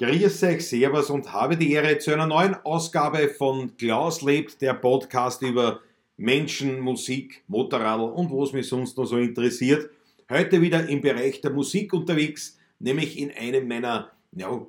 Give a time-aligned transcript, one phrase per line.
[0.00, 4.74] Grüß euch, Servus und habe die Ehre zu einer neuen Ausgabe von Klaus lebt, der
[4.74, 5.80] Podcast über
[6.16, 9.90] Menschen, Musik, Motorrad und was mich sonst noch so interessiert.
[10.30, 14.64] Heute wieder im Bereich der Musik unterwegs, nämlich in einem meiner, ja,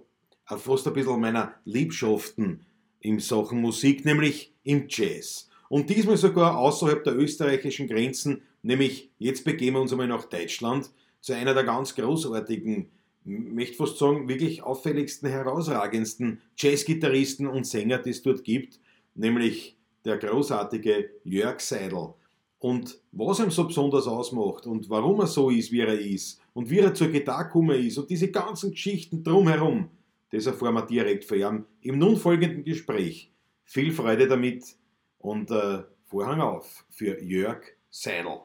[0.45, 2.65] fast ein bisschen meiner Liebschaften
[2.99, 5.47] in Sachen Musik, nämlich im Jazz.
[5.69, 10.89] Und diesmal sogar außerhalb der österreichischen Grenzen, nämlich jetzt begeben wir uns einmal nach Deutschland
[11.21, 12.89] zu einer der ganz großartigen
[13.29, 18.79] möchte fast sagen, wirklich auffälligsten, herausragendsten Jazzgitarristen und Sänger, die es dort gibt,
[19.13, 22.13] nämlich der großartige Jörg Seidel.
[22.57, 26.69] Und was ihm so besonders ausmacht und warum er so ist, wie er ist und
[26.69, 29.89] wie er zur Gitarre gekommen ist und diese ganzen Geschichten drumherum,
[30.31, 33.31] das erfahren wir direkt von ihm im nun folgenden Gespräch.
[33.63, 34.75] Viel Freude damit
[35.19, 38.39] und äh, Vorhang auf für Jörg Seidel.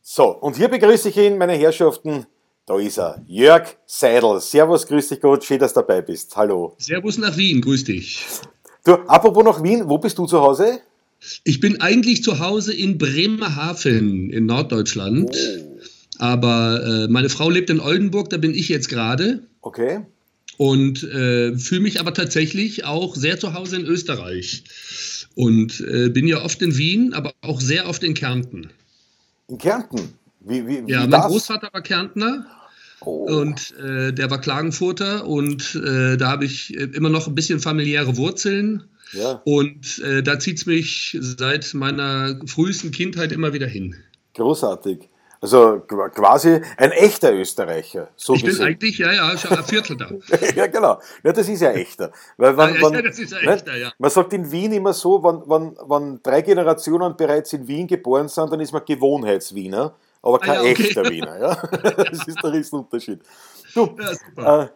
[0.00, 2.26] So, und hier begrüße ich ihn, meine Herrschaften,
[2.68, 3.22] da ist er.
[3.26, 4.40] Jörg Seidel.
[4.40, 6.36] Servus, grüß dich Gott, schön, dass du dabei bist.
[6.36, 6.74] Hallo.
[6.78, 8.26] Servus nach Wien, grüß dich.
[8.84, 10.80] Du, apropos nach Wien, wo bist du zu Hause?
[11.44, 15.34] Ich bin eigentlich zu Hause in Bremerhaven in Norddeutschland.
[15.34, 15.78] Oh.
[16.18, 19.42] Aber äh, meine Frau lebt in Oldenburg, da bin ich jetzt gerade.
[19.62, 20.00] Okay.
[20.58, 24.64] Und äh, fühle mich aber tatsächlich auch sehr zu Hause in Österreich.
[25.34, 28.70] Und äh, bin ja oft in Wien, aber auch sehr oft in Kärnten.
[29.48, 30.12] In Kärnten?
[30.40, 31.26] Wie, wie, wie ja, mein das?
[31.26, 32.46] Großvater war Kärntner.
[33.00, 33.24] Oh.
[33.24, 37.60] Und äh, der war Klagenfurter und äh, da habe ich äh, immer noch ein bisschen
[37.60, 38.84] familiäre Wurzeln.
[39.12, 39.40] Ja.
[39.44, 43.96] Und äh, da zieht es mich seit meiner frühesten Kindheit immer wieder hin.
[44.34, 45.08] Großartig.
[45.40, 48.08] Also quasi ein echter Österreicher.
[48.16, 48.58] So ich gesehen.
[48.58, 50.10] bin eigentlich, ja, ja, schon ein Viertel da.
[50.56, 51.00] ja, genau.
[51.22, 52.10] Ja, das ist ja echter.
[52.36, 53.92] Weil wenn, ja, wenn, das ist ja echter, ja.
[53.98, 58.26] Man sagt in Wien immer so, wenn, wenn, wenn drei Generationen bereits in Wien geboren
[58.26, 60.82] sind, dann ist man Gewohnheitswiener aber kein ah, ja, okay.
[60.84, 61.38] echter Wiener.
[61.38, 61.56] Ja?
[62.10, 63.20] Das ist der Riesenunterschied.
[63.74, 63.96] Du,
[64.36, 64.68] ja, äh,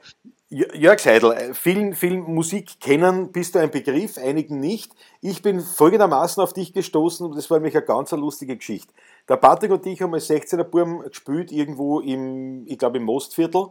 [0.54, 4.92] Jörg Seidel, äh, vielen, vielen Musik kennen bist du ein Begriff, einigen nicht.
[5.22, 8.92] Ich bin folgendermaßen auf dich gestoßen und das war nämlich eine ganz lustige Geschichte.
[9.30, 13.68] Der Patrick und ich haben als 16er Burm gespielt irgendwo im, ich glaube im Mostviertel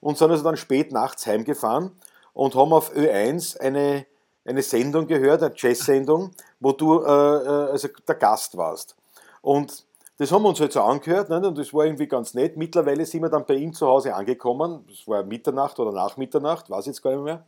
[0.00, 1.92] und sind also dann spät nachts heimgefahren
[2.32, 4.04] und haben auf Ö1 eine,
[4.44, 8.96] eine Sendung gehört, eine Jazz-Sendung, wo du äh, äh also der Gast warst.
[9.40, 9.84] Und
[10.16, 11.46] das haben wir uns halt so angehört ne?
[11.46, 12.56] und das war irgendwie ganz nett.
[12.56, 14.84] Mittlerweile sind wir dann bei ihm zu Hause angekommen.
[14.88, 17.44] Das war Mitternacht oder nach Mitternacht, weiß jetzt gar nicht mehr.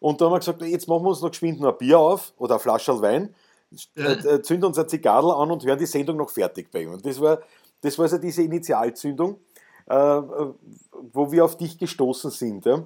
[0.00, 2.32] Und da haben wir gesagt, jetzt machen wir uns noch geschwind noch ein Bier auf
[2.38, 3.34] oder eine Flasche Wein,
[3.94, 4.06] ja.
[4.06, 6.92] Äh, äh, zünden uns ein Zigarrl an und hören die Sendung noch fertig bei ihm.
[6.92, 7.40] Und das war,
[7.82, 9.36] das war so diese Initialzündung,
[9.86, 10.22] äh,
[11.12, 12.64] wo wir auf dich gestoßen sind.
[12.64, 12.82] Ja?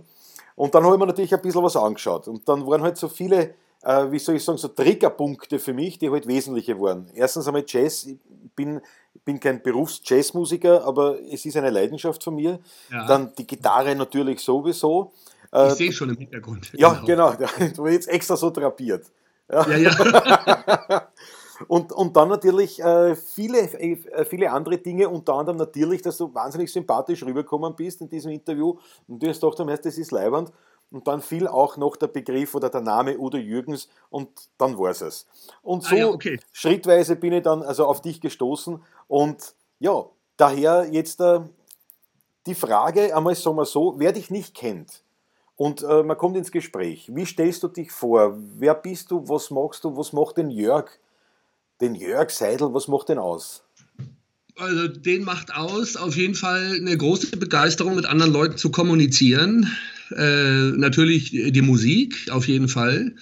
[0.56, 2.28] Und dann habe ich mir natürlich ein bisschen was angeschaut.
[2.28, 3.54] Und dann waren halt so viele,
[3.86, 7.08] äh, wie soll ich sagen, so Triggerpunkte für mich, die halt wesentliche waren.
[7.14, 8.08] Erstens einmal Jazz,
[8.56, 8.80] bin,
[9.24, 12.58] bin kein Berufs-Jazzmusiker, aber es ist eine Leidenschaft von mir.
[12.90, 13.06] Ja.
[13.06, 15.12] Dann die Gitarre natürlich sowieso.
[15.52, 16.72] Ich äh, sehe schon im Hintergrund.
[16.76, 17.32] Ja, genau.
[17.32, 17.72] genau.
[17.74, 19.06] Du war jetzt extra so drapiert.
[19.48, 19.78] Ja, ja.
[19.78, 21.08] ja.
[21.68, 26.34] und, und dann natürlich äh, viele, äh, viele andere Dinge, unter anderem natürlich, dass du
[26.34, 28.76] wahnsinnig sympathisch rübergekommen bist in diesem Interview
[29.06, 30.50] und du hast doch am das ist leibernd.
[30.90, 34.90] Und dann fiel auch noch der Begriff oder der Name Udo Jürgens und dann war
[34.90, 35.26] es.
[35.62, 36.38] Und so ah, ja, okay.
[36.52, 41.40] schrittweise bin ich dann also auf dich gestoßen und ja, daher jetzt äh,
[42.46, 45.02] die Frage, einmal sagen wir so, wer dich nicht kennt
[45.56, 49.50] und äh, man kommt ins Gespräch, wie stellst du dich vor, wer bist du, was
[49.50, 50.90] machst du, was macht den Jörg,
[51.80, 53.64] den Jörg Seidel, was macht den aus?
[54.58, 59.70] Also den macht aus auf jeden Fall eine große Begeisterung, mit anderen Leuten zu kommunizieren.
[60.10, 63.14] Äh, natürlich die Musik, auf jeden Fall.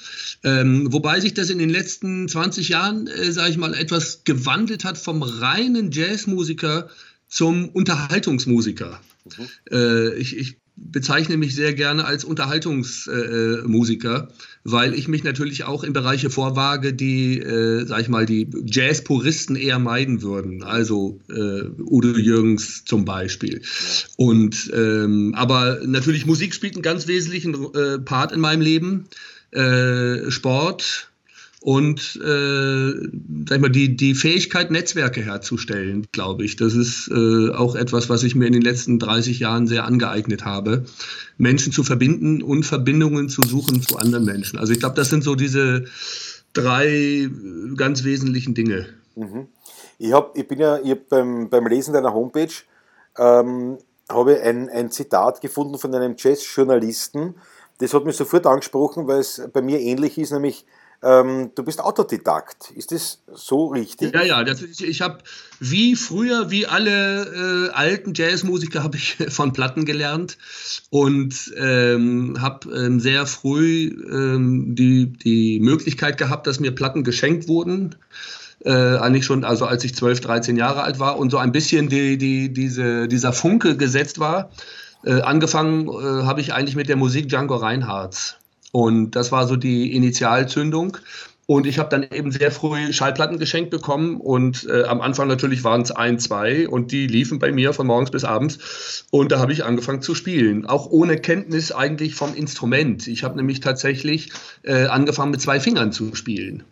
[0.42, 4.84] Ähm, wobei sich das in den letzten 20 Jahren, äh, sage ich mal, etwas gewandelt
[4.84, 6.88] hat vom reinen Jazzmusiker
[7.28, 9.00] zum Unterhaltungsmusiker.
[9.24, 9.48] Mhm.
[9.70, 14.32] Äh, ich, ich bezeichne mich sehr gerne als Unterhaltungsmusiker, äh,
[14.64, 19.56] weil ich mich natürlich auch in Bereiche vorwage, die, äh, sag ich mal, die Jazz-Puristen
[19.56, 20.64] eher meiden würden.
[20.64, 23.62] Also äh, Udo Jürgens zum Beispiel.
[24.16, 29.04] Und ähm, aber natürlich Musik spielt einen ganz wesentlichen äh, Part in meinem Leben.
[29.52, 31.12] Äh, Sport,
[31.64, 32.92] und äh,
[33.48, 36.56] sag ich mal, die, die Fähigkeit, Netzwerke herzustellen, glaube ich.
[36.56, 40.44] Das ist äh, auch etwas, was ich mir in den letzten 30 Jahren sehr angeeignet
[40.44, 40.84] habe.
[41.38, 44.58] Menschen zu verbinden und Verbindungen zu suchen zu anderen Menschen.
[44.58, 45.86] Also ich glaube, das sind so diese
[46.52, 47.30] drei
[47.78, 48.84] ganz wesentlichen Dinge.
[49.16, 49.46] Mhm.
[49.98, 52.52] Ich, hab, ich bin ja ich beim, beim Lesen deiner Homepage
[53.16, 53.78] ähm,
[54.10, 57.36] habe ein, ein Zitat gefunden von einem Jazz-Journalisten.
[57.78, 60.66] Das hat mich sofort angesprochen, weil es bei mir ähnlich ist, nämlich
[61.04, 62.70] ähm, du bist Autodidakt.
[62.70, 64.14] Ist das so richtig?
[64.14, 64.42] Ja, ja.
[64.42, 65.18] Das, ich ich habe
[65.60, 70.38] wie früher, wie alle äh, alten Jazzmusiker, habe ich von Platten gelernt
[70.88, 77.48] und ähm, habe ähm, sehr früh ähm, die, die Möglichkeit gehabt, dass mir Platten geschenkt
[77.48, 77.96] wurden.
[78.64, 81.90] Äh, eigentlich schon, also als ich 12, 13 Jahre alt war und so ein bisschen
[81.90, 84.50] die, die, diese, dieser Funke gesetzt war.
[85.04, 88.38] Äh, angefangen äh, habe ich eigentlich mit der Musik Django Reinhardt.
[88.74, 90.98] Und das war so die Initialzündung.
[91.46, 95.62] Und ich habe dann eben sehr früh Schallplatten geschenkt bekommen und äh, am Anfang natürlich
[95.62, 99.38] waren es ein, zwei und die liefen bei mir von morgens bis abends und da
[99.38, 103.06] habe ich angefangen zu spielen, auch ohne Kenntnis eigentlich vom Instrument.
[103.06, 104.32] Ich habe nämlich tatsächlich
[104.62, 106.64] äh, angefangen mit zwei Fingern zu spielen.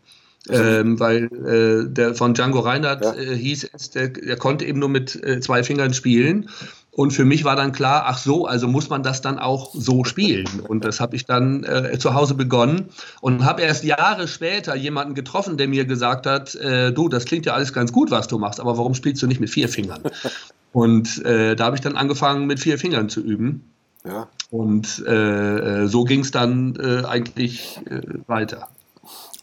[0.49, 3.15] Ähm, weil äh, der von Django Reinhardt ja.
[3.15, 6.49] äh, hieß es, der, der, konnte eben nur mit äh, zwei Fingern spielen.
[6.95, 10.05] Und für mich war dann klar, ach so, also muss man das dann auch so
[10.13, 10.61] spielen.
[10.61, 12.91] Und das habe ich dann äh, zu Hause begonnen
[13.21, 17.47] und habe erst Jahre später jemanden getroffen, der mir gesagt hat, äh, du, das klingt
[17.47, 20.03] ja alles ganz gut, was du machst, aber warum spielst du nicht mit vier Fingern?
[20.73, 23.73] Und äh, da habe ich dann angefangen, mit vier Fingern zu üben.
[24.05, 24.29] Ja.
[24.51, 27.79] Und äh, äh, so ging es dann äh, eigentlich
[28.27, 28.69] weiter.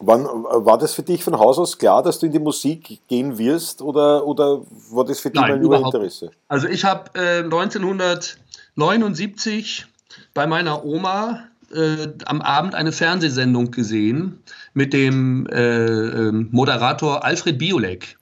[0.02, 3.36] Wann, war das für dich von Haus aus klar, dass du in die Musik gehen
[3.36, 6.30] wirst oder, oder war das für dich Nein, nur Interesse?
[6.48, 9.84] Also ich habe äh, 1979
[10.32, 11.40] bei meiner Oma
[11.74, 14.42] äh, am Abend eine Fernsehsendung gesehen
[14.72, 18.16] mit dem äh, ähm, Moderator Alfred Biolek.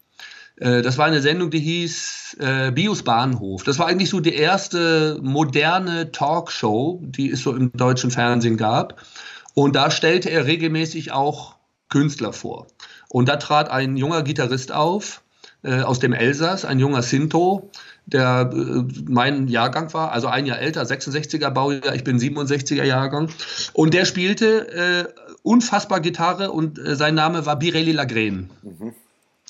[0.57, 3.63] Äh, das war eine Sendung, die hieß äh, Bios Bahnhof.
[3.63, 9.01] Das war eigentlich so die erste moderne Talkshow, die es so im deutschen Fernsehen gab.
[9.55, 11.58] Und da stellte er regelmäßig auch
[11.89, 12.67] Künstler vor.
[13.09, 15.23] Und da trat ein junger Gitarrist auf
[15.63, 17.71] äh, aus dem Elsass, ein junger Sinto,
[18.07, 23.31] der äh, mein Jahrgang war, also ein Jahr älter, 66er Baujahr, ich bin 67er Jahrgang.
[23.73, 25.09] Und der spielte äh,
[25.43, 28.51] unfassbar Gitarre und äh, sein Name war Birelli Lagren.
[28.63, 28.95] Mhm.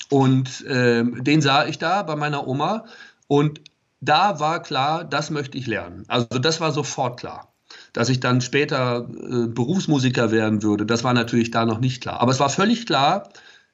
[0.09, 2.85] Und ähm, den sah ich da bei meiner Oma
[3.27, 3.61] und
[4.01, 6.05] da war klar, das möchte ich lernen.
[6.07, 7.48] Also das war sofort klar.
[7.93, 12.19] Dass ich dann später äh, Berufsmusiker werden würde, das war natürlich da noch nicht klar.
[12.21, 13.29] Aber es war völlig klar,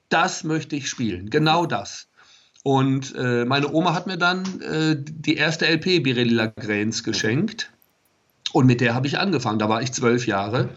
[0.09, 2.07] das möchte ich spielen, genau das.
[2.63, 7.71] Und äh, meine Oma hat mir dann äh, die erste LP Birelli Lagrange geschenkt.
[8.53, 9.59] Und mit der habe ich angefangen.
[9.59, 10.69] Da war ich zwölf Jahre.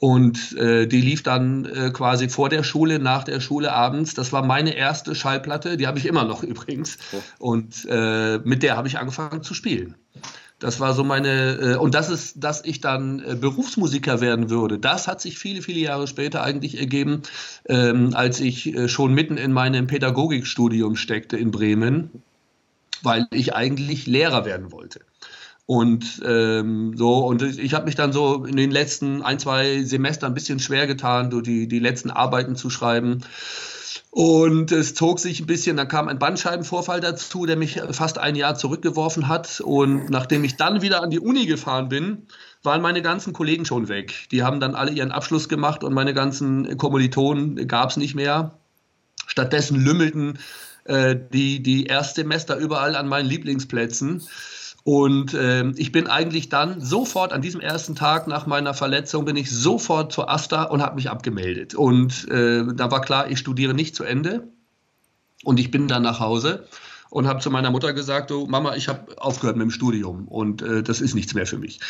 [0.00, 4.14] Und äh, die lief dann äh, quasi vor der Schule, nach der Schule abends.
[4.14, 6.98] Das war meine erste Schallplatte, die habe ich immer noch übrigens.
[7.38, 9.94] Und äh, mit der habe ich angefangen zu spielen.
[10.58, 14.78] Das war so meine, äh, und das ist, dass ich dann äh, Berufsmusiker werden würde.
[14.78, 17.22] Das hat sich viele, viele Jahre später eigentlich ergeben,
[17.66, 22.22] ähm, als ich äh, schon mitten in meinem Pädagogikstudium steckte in Bremen,
[23.02, 25.00] weil ich eigentlich Lehrer werden wollte.
[25.64, 30.32] Und ähm, so, und ich habe mich dann so in den letzten ein, zwei Semestern
[30.32, 33.20] ein bisschen schwer getan, so die, die letzten Arbeiten zu schreiben.
[34.10, 38.36] Und es zog sich ein bisschen, da kam ein Bandscheibenvorfall dazu, der mich fast ein
[38.36, 39.60] Jahr zurückgeworfen hat.
[39.60, 42.26] Und nachdem ich dann wieder an die Uni gefahren bin,
[42.62, 44.28] waren meine ganzen Kollegen schon weg.
[44.30, 48.58] Die haben dann alle ihren Abschluss gemacht und meine ganzen Kommilitonen gab es nicht mehr.
[49.26, 50.38] Stattdessen lümmelten
[50.84, 54.22] äh, die, die Erstsemester überall an meinen Lieblingsplätzen.
[54.88, 59.36] Und äh, ich bin eigentlich dann sofort an diesem ersten Tag nach meiner Verletzung bin
[59.36, 61.74] ich sofort zur Asta und habe mich abgemeldet.
[61.74, 64.48] Und äh, da war klar, ich studiere nicht zu Ende.
[65.44, 66.66] Und ich bin dann nach Hause
[67.10, 70.62] und habe zu meiner Mutter gesagt, du Mama, ich habe aufgehört mit dem Studium und
[70.62, 71.80] äh, das ist nichts mehr für mich.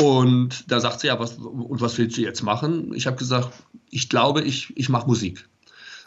[0.00, 2.94] Und da sagt sie, ja, was, und was willst du jetzt machen?
[2.94, 3.50] Ich habe gesagt,
[3.90, 5.46] ich glaube, ich, ich mache Musik.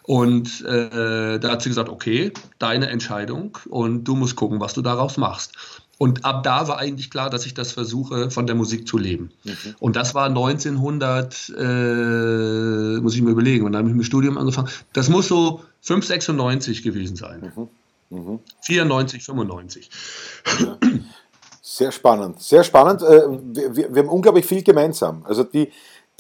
[0.02, 4.82] Und äh, da hat sie gesagt, okay, deine Entscheidung und du musst gucken, was du
[4.82, 5.54] daraus machst.
[6.00, 9.32] Und ab da war eigentlich klar, dass ich das versuche, von der Musik zu leben.
[9.44, 9.76] Mhm.
[9.80, 14.08] Und das war 1900, äh, muss ich mir überlegen, und dann habe ich mit dem
[14.08, 14.70] Studium angefangen.
[14.94, 17.52] Das muss so 596 gewesen sein.
[18.10, 18.18] Mhm.
[18.18, 18.40] Mhm.
[18.62, 19.90] 94, 95.
[20.60, 20.78] Ja.
[21.62, 23.02] Sehr spannend, sehr spannend.
[23.02, 23.22] Äh,
[23.54, 25.24] wir, wir, haben unglaublich viel gemeinsam.
[25.26, 25.70] Also die,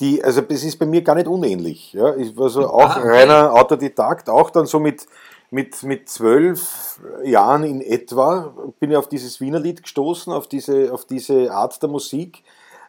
[0.02, 1.94] die, also das ist bei mir gar nicht unähnlich.
[1.94, 5.06] Ja, ich war so auch ah, reiner Autodidakt, auch dann so mit
[5.52, 10.94] mit, mit zwölf Jahren in etwa bin ich auf dieses Wiener Lied gestoßen, auf diese,
[10.94, 12.44] auf diese Art der Musik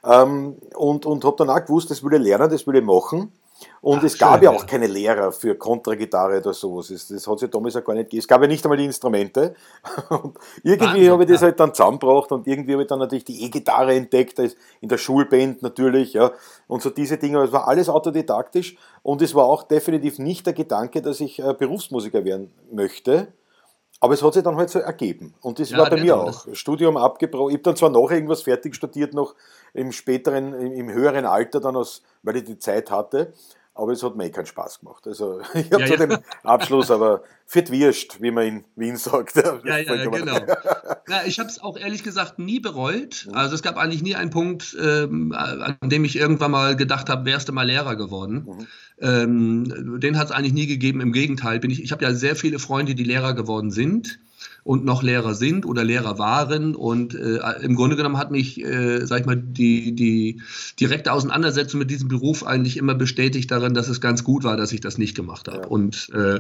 [0.05, 3.33] ähm, und, und habe dann auch gewusst, das würde ich lernen, das würde ich machen.
[3.81, 6.89] Und Ach, es gab schön, ja auch keine Lehrer für Kontragitarre oder sowas.
[6.89, 8.21] Das, hat es ja damals ja gar nicht gegeben.
[8.21, 9.55] Es gab ja nicht einmal die Instrumente.
[10.09, 13.45] Und irgendwie habe ich das halt dann zusammengebracht und irgendwie habe ich dann natürlich die
[13.45, 16.33] E-Gitarre entdeckt, in der Schulband natürlich, ja.
[16.67, 17.43] Und so diese Dinge.
[17.43, 21.55] Es war alles autodidaktisch und es war auch definitiv nicht der Gedanke, dass ich äh,
[21.55, 23.29] Berufsmusiker werden möchte.
[24.03, 25.35] Aber es hat sich dann halt so ergeben.
[25.43, 26.47] Und das ja, war bei mir auch.
[26.55, 27.51] Studium abgebrochen.
[27.51, 29.35] Ich habe dann zwar noch irgendwas fertig studiert, noch
[29.75, 33.33] im späteren, im höheren Alter, dann aus, weil ich die Zeit hatte.
[33.75, 35.07] aber es hat mir eh keinen Spaß gemacht.
[35.07, 36.07] Also ich habe ja, ja.
[36.07, 39.37] den Abschluss, aber fit wirst, wie man in Wien sagt.
[39.37, 40.39] Ja, ja, ja genau.
[41.09, 43.29] ja, ich habe es auch ehrlich gesagt nie bereut.
[43.33, 47.25] Also es gab eigentlich nie einen Punkt, ähm, an dem ich irgendwann mal gedacht habe,
[47.25, 48.47] wärst du mal Lehrer geworden.
[48.47, 48.67] Mhm.
[49.01, 51.01] Ähm, den hat es eigentlich nie gegeben.
[51.01, 54.19] Im Gegenteil, bin ich, ich habe ja sehr viele Freunde, die Lehrer geworden sind
[54.71, 56.77] und noch Lehrer sind oder Lehrer waren.
[56.77, 60.43] Und äh, im Grunde genommen hat mich, äh, sag ich mal, die, die
[60.79, 64.71] direkte Auseinandersetzung mit diesem Beruf eigentlich immer bestätigt darin, dass es ganz gut war, dass
[64.71, 65.63] ich das nicht gemacht habe.
[65.63, 65.67] Ja.
[65.67, 66.39] Und äh,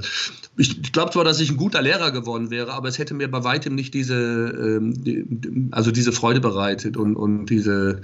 [0.56, 3.42] ich, glaube zwar, dass ich ein guter Lehrer geworden wäre, aber es hätte mir bei
[3.42, 5.26] weitem nicht diese, ähm, die,
[5.72, 8.02] also diese Freude bereitet und, und diese,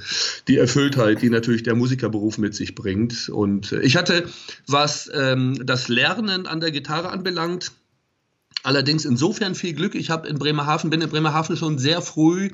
[0.49, 3.29] die Erfülltheit, die natürlich der Musikerberuf mit sich bringt.
[3.29, 4.25] Und ich hatte,
[4.67, 7.71] was ähm, das Lernen an der Gitarre anbelangt,
[8.67, 9.95] Allerdings insofern viel Glück.
[9.95, 12.51] Ich habe in Bremerhaven, bin in Bremerhaven schon sehr früh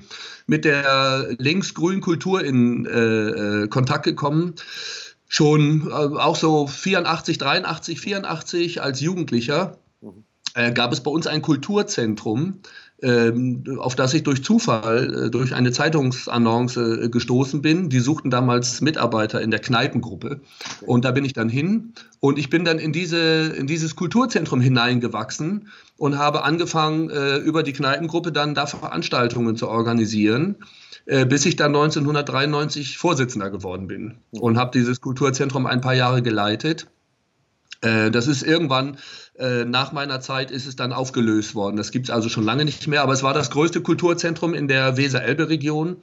[0.47, 4.55] mit der linksgrünen Kultur in äh, äh Kontakt gekommen.
[5.29, 9.79] Schon äh, auch so 84, 83, 84 als Jugendlicher.
[10.55, 12.61] Äh, gab es bei uns ein Kulturzentrum
[13.03, 17.89] ähm, auf das ich durch Zufall, äh, durch eine Zeitungsannonce äh, gestoßen bin.
[17.89, 20.41] Die suchten damals Mitarbeiter in der Kneipengruppe.
[20.83, 21.95] Und da bin ich dann hin.
[22.21, 23.19] Und ich bin dann in, diese,
[23.57, 27.11] in dieses Kulturzentrum hineingewachsen und habe angefangen,
[27.45, 30.57] über die Kneipengruppe dann da Veranstaltungen zu organisieren
[31.05, 36.87] bis ich dann 1993 Vorsitzender geworden bin und habe dieses Kulturzentrum ein paar Jahre geleitet.
[37.83, 38.97] Das ist irgendwann
[39.39, 41.77] äh, nach meiner Zeit ist es dann aufgelöst worden.
[41.77, 44.69] Das gibt es also schon lange nicht mehr, aber es war das größte Kulturzentrum in
[44.69, 45.97] der Weser-Elbe-Region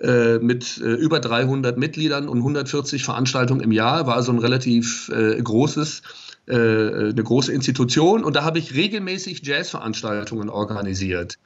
[0.00, 4.06] äh, mit äh, über 300 Mitgliedern und 140 Veranstaltungen im Jahr.
[4.06, 6.02] War also ein relativ äh, großes,
[6.46, 8.24] äh, eine große Institution.
[8.24, 11.38] Und da habe ich regelmäßig Jazzveranstaltungen organisiert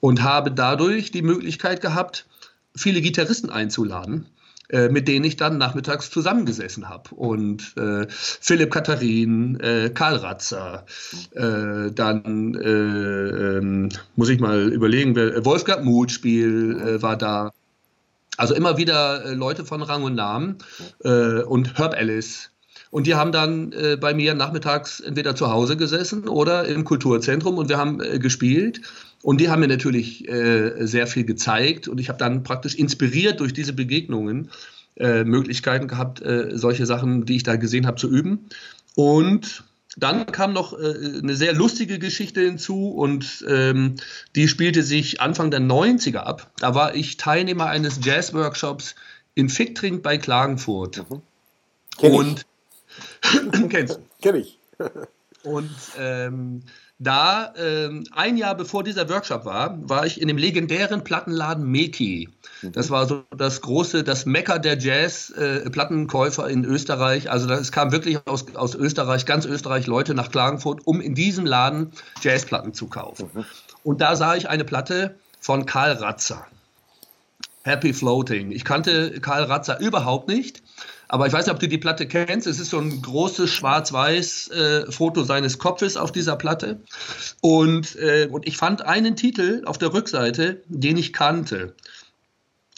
[0.00, 2.26] und habe dadurch die Möglichkeit gehabt,
[2.76, 4.26] viele Gitarristen einzuladen
[4.70, 7.14] äh, mit denen ich dann nachmittags zusammengesessen habe.
[7.14, 10.86] Und äh, Philipp Katharin, äh, Karl Ratzer,
[11.32, 17.52] äh, dann äh, ähm, muss ich mal überlegen, Wolfgang Mutspiel war da.
[18.36, 20.58] Also immer wieder Leute von Rang und Namen
[21.02, 22.50] und Herb Ellis.
[22.90, 27.58] Und die haben dann äh, bei mir nachmittags entweder zu Hause gesessen oder im Kulturzentrum
[27.58, 28.80] und wir haben äh, gespielt.
[29.22, 33.40] Und die haben mir natürlich äh, sehr viel gezeigt und ich habe dann praktisch inspiriert
[33.40, 34.50] durch diese Begegnungen
[34.96, 38.46] äh, Möglichkeiten gehabt, äh, solche Sachen, die ich da gesehen habe, zu üben.
[38.94, 39.64] Und
[39.96, 43.96] dann kam noch äh, eine sehr lustige Geschichte hinzu und ähm,
[44.34, 46.50] die spielte sich Anfang der 90er ab.
[46.58, 48.94] Da war ich Teilnehmer eines Jazz-Workshops
[49.34, 51.10] in Ficktrink bei Klagenfurt.
[51.10, 51.22] Mhm.
[51.98, 52.46] Kenn und
[53.70, 54.58] kennst Kenn ich.
[55.42, 56.62] und ähm,
[56.98, 62.30] da, ähm, ein Jahr bevor dieser Workshop war, war ich in dem legendären Plattenladen Meki.
[62.62, 67.30] Das war so das große, das Mecker der Jazz-Plattenkäufer äh, in Österreich.
[67.30, 71.44] Also es kam wirklich aus, aus Österreich, ganz Österreich Leute nach Klagenfurt, um in diesem
[71.44, 73.30] Laden Jazzplatten zu kaufen.
[73.34, 73.44] Mhm.
[73.82, 76.46] Und da sah ich eine Platte von Karl Ratzer.
[77.62, 78.52] Happy Floating.
[78.52, 80.62] Ich kannte Karl Ratzer überhaupt nicht.
[81.16, 82.46] Aber ich weiß nicht, ob du die Platte kennst.
[82.46, 86.82] Es ist so ein großes schwarz-weiß äh, Foto seines Kopfes auf dieser Platte.
[87.40, 91.74] Und, äh, und ich fand einen Titel auf der Rückseite, den ich kannte.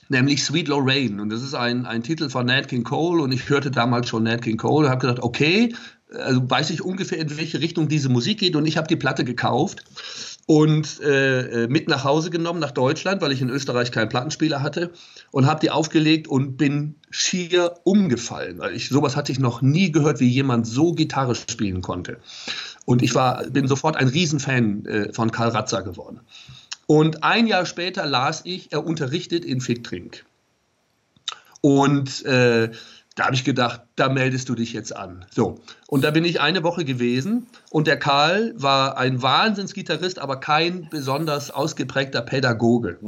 [0.08, 1.20] Nämlich Sweet Lorraine.
[1.20, 3.20] Und das ist ein, ein Titel von Nat King Cole.
[3.22, 5.74] Und ich hörte damals schon Nat King Cole und habe gedacht, okay,
[6.14, 8.54] also weiß ich ungefähr, in welche Richtung diese Musik geht.
[8.54, 9.82] Und ich habe die Platte gekauft
[10.48, 14.90] und äh, mit nach Hause genommen nach Deutschland, weil ich in Österreich keinen Plattenspieler hatte
[15.30, 19.92] und habe die aufgelegt und bin schier umgefallen, weil ich sowas hatte ich noch nie
[19.92, 22.20] gehört, wie jemand so Gitarre spielen konnte.
[22.86, 26.20] Und ich war bin sofort ein Riesenfan äh, von Karl Ratzer geworden.
[26.86, 30.24] Und ein Jahr später las ich, er unterrichtet in Ficktrink.
[31.60, 32.70] Und äh,
[33.18, 35.24] da habe ich gedacht, da meldest du dich jetzt an.
[35.34, 35.58] So,
[35.88, 40.88] und da bin ich eine Woche gewesen und der Karl war ein Wahnsinnsgitarrist, aber kein
[40.88, 42.98] besonders ausgeprägter Pädagoge.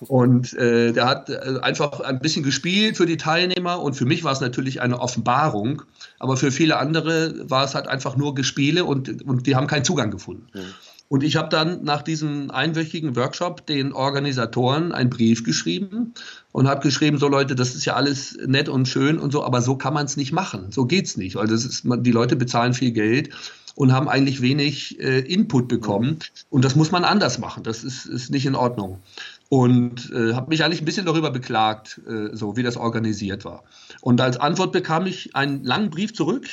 [0.00, 4.22] Und äh, der hat äh, einfach ein bisschen gespielt für die Teilnehmer und für mich
[4.22, 5.82] war es natürlich eine Offenbarung,
[6.18, 9.84] aber für viele andere war es halt einfach nur Gespiele und, und die haben keinen
[9.84, 10.46] Zugang gefunden.
[10.52, 10.74] Mhm.
[11.08, 16.14] Und ich habe dann nach diesem einwöchigen Workshop den Organisatoren einen Brief geschrieben
[16.54, 19.60] und habe geschrieben, so Leute, das ist ja alles nett und schön und so, aber
[19.60, 20.70] so kann man es nicht machen.
[20.70, 23.30] So geht's nicht, weil das ist, die Leute bezahlen viel Geld
[23.74, 26.20] und haben eigentlich wenig äh, Input bekommen.
[26.50, 27.64] Und das muss man anders machen.
[27.64, 29.02] Das ist, ist nicht in Ordnung.
[29.48, 33.64] Und äh, habe mich eigentlich ein bisschen darüber beklagt, äh, so wie das organisiert war.
[34.00, 36.46] Und als Antwort bekam ich einen langen Brief zurück,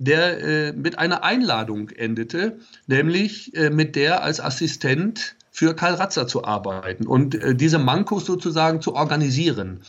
[0.00, 6.26] der äh, mit einer Einladung endete, nämlich äh, mit der als Assistent für Karl Ratzer
[6.26, 9.80] zu arbeiten und äh, diese Mankos sozusagen zu organisieren.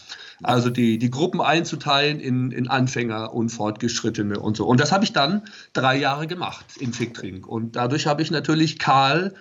[0.41, 4.65] Also die, die Gruppen einzuteilen in, in Anfänger und Fortgeschrittene und so.
[4.65, 5.41] Und das habe ich dann
[5.73, 7.45] drei Jahre gemacht in Ficktrink.
[7.45, 9.33] Und dadurch habe ich natürlich Karl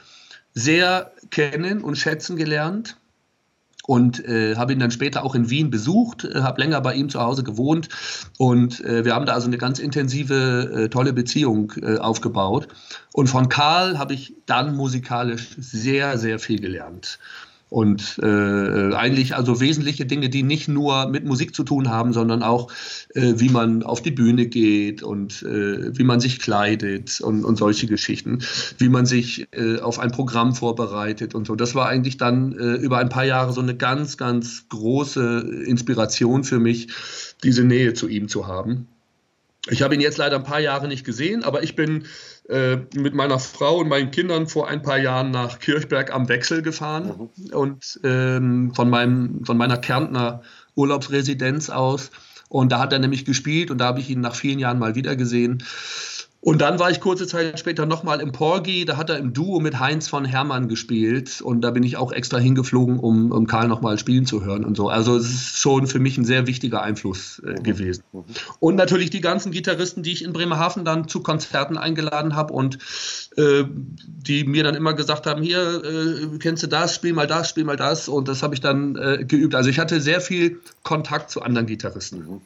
[0.52, 2.96] sehr kennen und schätzen gelernt
[3.86, 7.08] und äh, habe ihn dann später auch in Wien besucht, äh, habe länger bei ihm
[7.08, 7.88] zu Hause gewohnt
[8.38, 12.68] und äh, wir haben da also eine ganz intensive, äh, tolle Beziehung äh, aufgebaut.
[13.12, 17.18] Und von Karl habe ich dann musikalisch sehr, sehr viel gelernt.
[17.68, 22.44] Und äh, eigentlich also wesentliche Dinge, die nicht nur mit Musik zu tun haben, sondern
[22.44, 22.70] auch,
[23.14, 27.56] äh, wie man auf die Bühne geht und äh, wie man sich kleidet und, und
[27.56, 28.38] solche Geschichten,
[28.78, 31.56] wie man sich äh, auf ein Programm vorbereitet und so.
[31.56, 36.44] Das war eigentlich dann äh, über ein paar Jahre so eine ganz, ganz große Inspiration
[36.44, 36.88] für mich,
[37.42, 38.86] diese Nähe zu ihm zu haben.
[39.68, 42.04] Ich habe ihn jetzt leider ein paar Jahre nicht gesehen, aber ich bin
[42.48, 46.62] äh, mit meiner Frau und meinen Kindern vor ein paar Jahren nach Kirchberg am Wechsel
[46.62, 47.54] gefahren mhm.
[47.54, 50.42] und ähm, von, meinem, von meiner Kärntner
[50.74, 52.10] Urlaubsresidenz aus.
[52.48, 54.94] Und da hat er nämlich gespielt und da habe ich ihn nach vielen Jahren mal
[54.94, 55.64] wieder gesehen.
[56.46, 59.58] Und dann war ich kurze Zeit später nochmal im Porgy, da hat er im Duo
[59.58, 63.66] mit Heinz von Hermann gespielt und da bin ich auch extra hingeflogen, um, um Karl
[63.66, 64.88] nochmal spielen zu hören und so.
[64.88, 67.62] Also es ist schon für mich ein sehr wichtiger Einfluss äh, mhm.
[67.64, 68.04] gewesen.
[68.12, 68.24] Mhm.
[68.60, 72.78] Und natürlich die ganzen Gitarristen, die ich in Bremerhaven dann zu Konzerten eingeladen habe und
[73.36, 73.64] äh,
[74.06, 77.64] die mir dann immer gesagt haben, hier, äh, kennst du das, spiel mal das, spiel
[77.64, 79.56] mal das und das habe ich dann äh, geübt.
[79.56, 82.40] Also ich hatte sehr viel Kontakt zu anderen Gitarristen.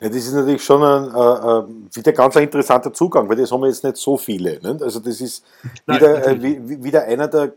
[0.00, 3.50] Ja, das ist natürlich schon ein, äh, äh, wieder ganz ein interessanter Zugang, weil das
[3.50, 4.60] haben wir jetzt nicht so viele.
[4.60, 4.82] Nicht?
[4.82, 5.44] Also das ist
[5.86, 7.54] wieder, Nein, äh, wieder einer der,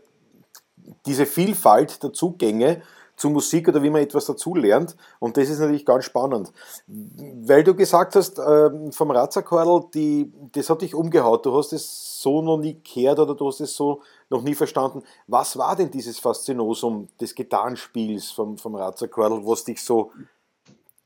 [1.04, 2.82] diese Vielfalt der Zugänge
[3.20, 4.96] zu Musik oder wie man etwas dazu lernt.
[5.18, 6.50] Und das ist natürlich ganz spannend.
[6.86, 11.44] Weil du gesagt hast, äh, vom Ratzerkordel, die, das hat dich umgehaut.
[11.44, 15.02] Du hast es so noch nie gehört oder du hast es so noch nie verstanden.
[15.26, 20.12] Was war denn dieses Faszinosum des Gitarrenspiels vom, vom Ratzerkordel, was dich so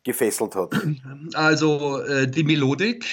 [0.05, 0.75] gefesselt hat?
[1.35, 3.07] Also äh, die Melodik,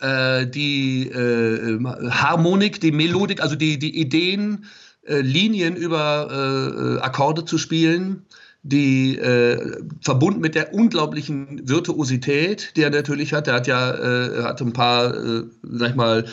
[0.00, 1.78] äh, die äh,
[2.10, 4.66] Harmonik, die Melodik, also die, die Ideen,
[5.04, 8.24] äh, Linien über äh, Akkorde zu spielen,
[8.62, 13.48] die äh, verbunden mit der unglaublichen Virtuosität, die er natürlich hat.
[13.48, 15.12] Er hat ja hat ein paar,
[15.62, 16.24] sag ich mal,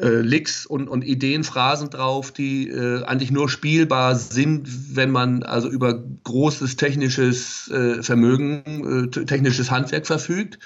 [0.00, 5.42] äh, Licks und, und Ideen, Phrasen drauf, die äh, eigentlich nur spielbar sind, wenn man
[5.42, 10.58] also über großes technisches äh, Vermögen, äh, technisches Handwerk verfügt.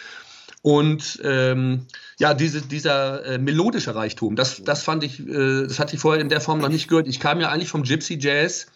[0.63, 1.83] Und ähm,
[2.19, 6.23] ja, diese, dieser äh, melodische Reichtum, das, das fand ich, äh, das hatte ich vorher
[6.23, 7.07] in der Form noch nicht gehört.
[7.07, 8.67] Ich kam ja eigentlich vom Gypsy Jazz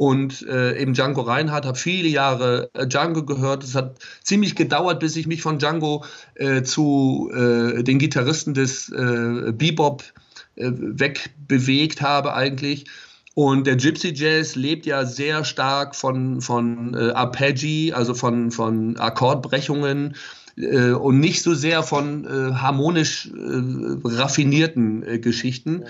[0.00, 3.62] und äh, eben Django Reinhardt, habe viele Jahre äh, Django gehört.
[3.62, 8.88] Es hat ziemlich gedauert, bis ich mich von Django äh, zu äh, den Gitarristen des
[8.88, 10.02] äh, Bebop
[10.56, 12.86] äh, wegbewegt habe eigentlich.
[13.34, 20.16] Und der Gypsy Jazz lebt ja sehr stark von, von Arpeggi, also von, von Akkordbrechungen
[20.56, 22.26] und nicht so sehr von
[22.60, 25.82] harmonisch raffinierten Geschichten.
[25.82, 25.88] Ja.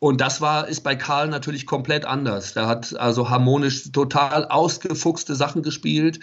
[0.00, 2.54] Und das war, ist bei Karl natürlich komplett anders.
[2.54, 6.20] Der hat also harmonisch total ausgefuchste Sachen gespielt,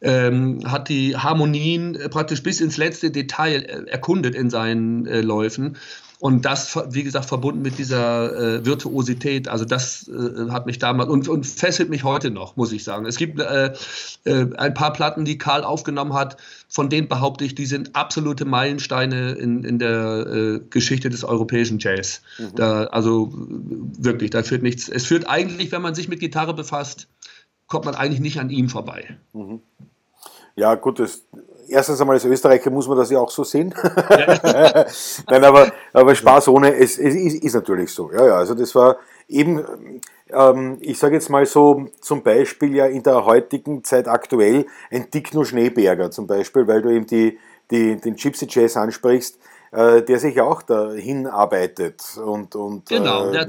[0.00, 5.76] ähm, hat die Harmonien praktisch bis ins letzte Detail äh, erkundet in seinen äh, Läufen.
[6.22, 11.10] Und das, wie gesagt, verbunden mit dieser äh, Virtuosität, also das äh, hat mich damals
[11.10, 13.06] und, und fesselt mich heute noch, muss ich sagen.
[13.06, 13.72] Es gibt äh,
[14.22, 16.36] äh, ein paar Platten, die Karl aufgenommen hat,
[16.68, 21.80] von denen behaupte ich, die sind absolute Meilensteine in, in der äh, Geschichte des europäischen
[21.80, 22.22] Jazz.
[22.38, 22.54] Mhm.
[22.54, 24.88] Da, also wirklich, da führt nichts.
[24.88, 27.08] Es führt eigentlich, wenn man sich mit Gitarre befasst,
[27.66, 29.18] kommt man eigentlich nicht an ihm vorbei.
[29.32, 29.60] Mhm.
[30.54, 31.24] Ja, gut, das,
[31.72, 33.74] erstens einmal als Österreicher muss man das ja auch so sehen.
[34.10, 34.86] Ja.
[35.30, 38.10] Nein, aber, aber Spaß ohne, es, es ist, ist, natürlich so.
[38.12, 38.96] Ja, ja, also das war
[39.28, 39.64] eben,
[40.30, 45.10] ähm, ich sage jetzt mal so, zum Beispiel ja in der heutigen Zeit aktuell ein
[45.10, 47.38] Dickno Schneeberger zum Beispiel, weil du eben die,
[47.70, 49.38] die, den Gypsy Jazz ansprichst,
[49.72, 52.02] äh, der sich auch dahin arbeitet.
[52.16, 53.30] Und, und, genau.
[53.30, 53.46] Äh,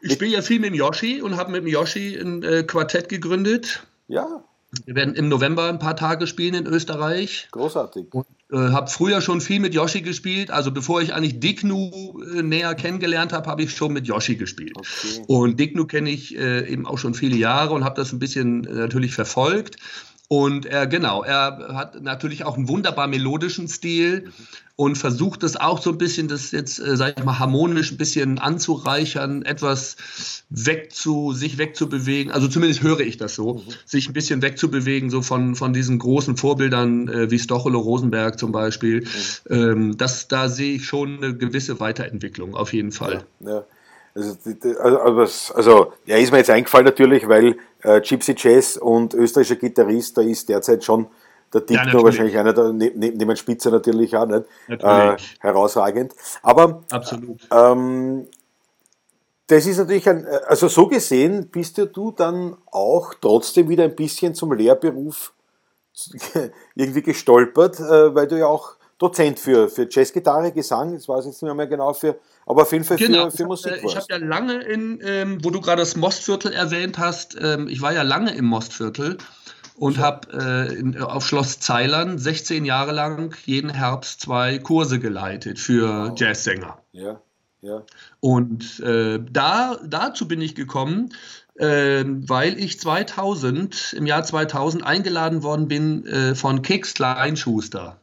[0.00, 3.08] ich spiele ja viel mit dem Yoshi und habe mit dem Yoshi ein äh, Quartett
[3.08, 3.86] gegründet.
[4.06, 4.44] Ja.
[4.84, 7.48] Wir werden im November ein paar Tage spielen in Österreich.
[7.52, 8.12] Großartig.
[8.12, 10.50] Und äh, habe früher schon viel mit Yoshi gespielt.
[10.50, 14.76] Also bevor ich eigentlich Dignu äh, näher kennengelernt habe, habe ich schon mit Yoshi gespielt.
[14.76, 15.24] Okay.
[15.26, 18.64] Und Dignu kenne ich äh, eben auch schon viele Jahre und habe das ein bisschen
[18.64, 19.76] äh, natürlich verfolgt.
[20.28, 24.30] Und er, genau, er hat natürlich auch einen wunderbar melodischen Stil
[24.76, 27.96] und versucht es auch so ein bisschen, das jetzt, äh, sag ich mal, harmonisch ein
[27.96, 29.96] bisschen anzureichern, etwas
[30.50, 32.30] wegzu, sich wegzubewegen.
[32.30, 33.72] Also zumindest höre ich das so, mhm.
[33.86, 38.52] sich ein bisschen wegzubewegen, so von, von diesen großen Vorbildern äh, wie Stochelo Rosenberg zum
[38.52, 39.00] Beispiel.
[39.48, 39.52] Mhm.
[39.52, 43.24] Ähm, das, da sehe ich schon eine gewisse Weiterentwicklung, auf jeden Fall.
[43.40, 43.64] Ja, ja.
[44.14, 44.36] Also,
[44.80, 50.16] also, also, er ist mir jetzt eingefallen natürlich, weil äh, Gypsy Jazz und österreichischer Gitarrist,
[50.16, 51.06] da ist derzeit schon
[51.52, 54.44] der Dipno ja, wahrscheinlich einer der, neben, neben Spitze natürlich auch, nicht?
[54.68, 56.14] Äh, herausragend.
[56.42, 57.40] Aber Absolut.
[57.50, 58.26] Ähm,
[59.46, 63.96] das ist natürlich ein, also so gesehen bist ja du dann auch trotzdem wieder ein
[63.96, 65.32] bisschen zum Lehrberuf
[66.74, 71.32] irgendwie gestolpert, äh, weil du ja auch Dozent für, für Jazzgitarre, Gesang, das weiß ich
[71.32, 73.30] jetzt nicht mehr genau, für, aber auf jeden Fall genau.
[73.30, 73.80] für, für Musik.
[73.84, 77.82] Ich habe ja lange in, ähm, wo du gerade das Mostviertel erwähnt hast, ähm, ich
[77.82, 79.18] war ja lange im Mostviertel
[79.76, 80.00] und so.
[80.00, 86.18] habe äh, auf Schloss Zeilern 16 Jahre lang jeden Herbst zwei Kurse geleitet für wow.
[86.18, 86.78] Jazzsänger.
[86.92, 87.20] Ja,
[87.60, 87.82] ja.
[88.20, 91.10] Und äh, da, dazu bin ich gekommen,
[91.56, 98.00] äh, weil ich 2000, im Jahr 2000 eingeladen worden bin äh, von Keks Kleinschuster.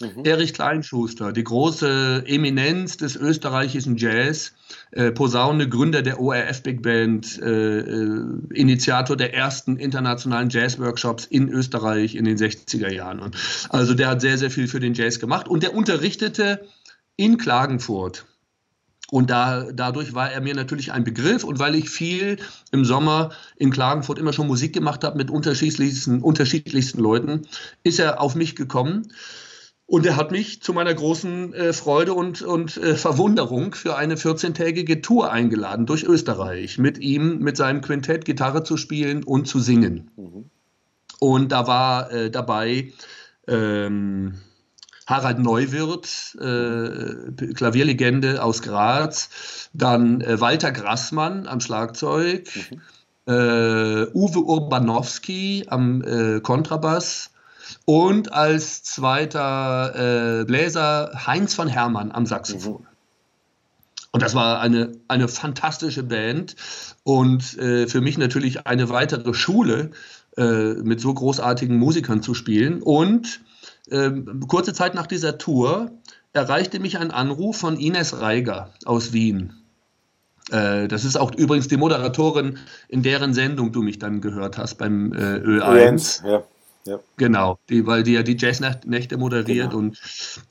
[0.00, 0.24] Mhm.
[0.24, 4.52] Erich Kleinschuster, die große Eminenz des österreichischen Jazz,
[4.92, 11.48] äh, Posaune, Gründer der ORF Big Band, äh, äh, Initiator der ersten internationalen Jazz-Workshops in
[11.48, 13.18] Österreich in den 60er Jahren.
[13.18, 13.36] Und
[13.70, 16.64] also der hat sehr, sehr viel für den Jazz gemacht und der unterrichtete
[17.16, 18.24] in Klagenfurt.
[19.10, 21.42] Und da, dadurch war er mir natürlich ein Begriff.
[21.42, 22.36] Und weil ich viel
[22.72, 27.48] im Sommer in Klagenfurt immer schon Musik gemacht habe mit unterschiedlichsten, unterschiedlichsten Leuten,
[27.82, 29.10] ist er auf mich gekommen.
[29.88, 34.16] Und er hat mich zu meiner großen äh, Freude und, und äh, Verwunderung für eine
[34.16, 39.60] 14-tägige Tour eingeladen durch Österreich, mit ihm, mit seinem Quintett Gitarre zu spielen und zu
[39.60, 40.10] singen.
[40.14, 40.50] Mhm.
[41.20, 42.92] Und da war äh, dabei
[43.46, 44.34] ähm,
[45.06, 52.80] Harald Neuwirth, äh, Klavierlegende aus Graz, dann äh, Walter Grassmann am Schlagzeug, mhm.
[53.26, 56.02] Äh, Uwe Urbanowski am
[56.42, 57.30] Kontrabass
[57.84, 62.86] und als zweiter äh, Bläser Heinz von Hermann am Saxophon.
[64.10, 66.56] Und das war eine, eine fantastische Band
[67.04, 69.90] und äh, für mich natürlich eine weitere Schule,
[70.36, 72.80] äh, mit so großartigen Musikern zu spielen.
[72.82, 73.40] Und
[73.90, 75.90] ähm, kurze Zeit nach dieser Tour
[76.32, 79.54] erreichte mich ein Anruf von Ines Reiger aus Wien.
[80.50, 84.76] Äh, das ist auch übrigens die Moderatorin, in deren Sendung du mich dann gehört hast
[84.76, 86.26] beim äh, Ö1.
[86.26, 86.44] Ja.
[86.88, 87.00] Ja.
[87.18, 89.70] Genau, die, weil die ja die Jazznächte moderiert.
[89.70, 89.78] Genau.
[89.78, 90.00] Und,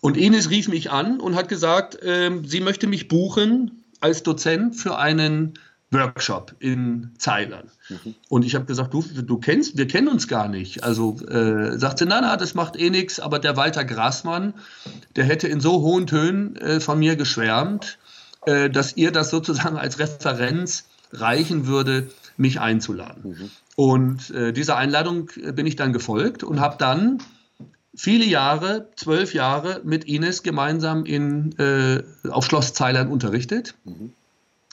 [0.02, 4.76] und Ines rief mich an und hat gesagt, ähm, sie möchte mich buchen als Dozent
[4.76, 5.58] für einen
[5.89, 7.71] Workshop in Zeilern.
[7.89, 8.15] Mhm.
[8.30, 10.84] Und ich habe gesagt, du, du kennst, wir kennen uns gar nicht.
[10.84, 14.54] Also äh, sagt sie, na, na, das macht eh nichts, aber der Walter Grasmann,
[15.15, 17.97] der hätte in so hohen Tönen äh, von mir geschwärmt,
[18.45, 23.32] äh, dass ihr das sozusagen als Referenz reichen würde, mich einzuladen.
[23.32, 23.52] Mhm.
[23.77, 27.19] Und äh, dieser Einladung äh, bin ich dann gefolgt und habe dann
[27.95, 33.75] viele Jahre, zwölf Jahre mit Ines gemeinsam in, äh, auf Schloss Zeilern unterrichtet.
[33.85, 34.13] Mhm.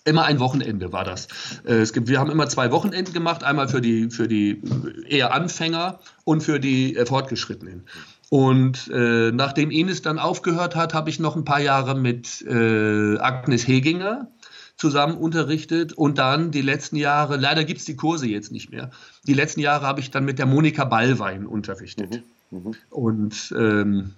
[0.06, 1.28] Immer ein Wochenende war das.
[1.66, 4.62] Äh, es gibt, wir haben immer zwei Wochenenden gemacht, einmal für die, für die
[5.06, 7.84] eher Anfänger und für die äh, Fortgeschrittenen.
[8.30, 13.18] Und äh, nachdem Ines dann aufgehört hat, habe ich noch ein paar Jahre mit äh,
[13.18, 14.28] Agnes Heginger
[14.76, 18.90] zusammen unterrichtet und dann die letzten Jahre, leider gibt es die Kurse jetzt nicht mehr,
[19.26, 22.22] die letzten Jahre habe ich dann mit der Monika Ballwein unterrichtet.
[22.50, 22.58] Mhm.
[22.58, 22.74] Mhm.
[22.90, 24.14] Und ähm,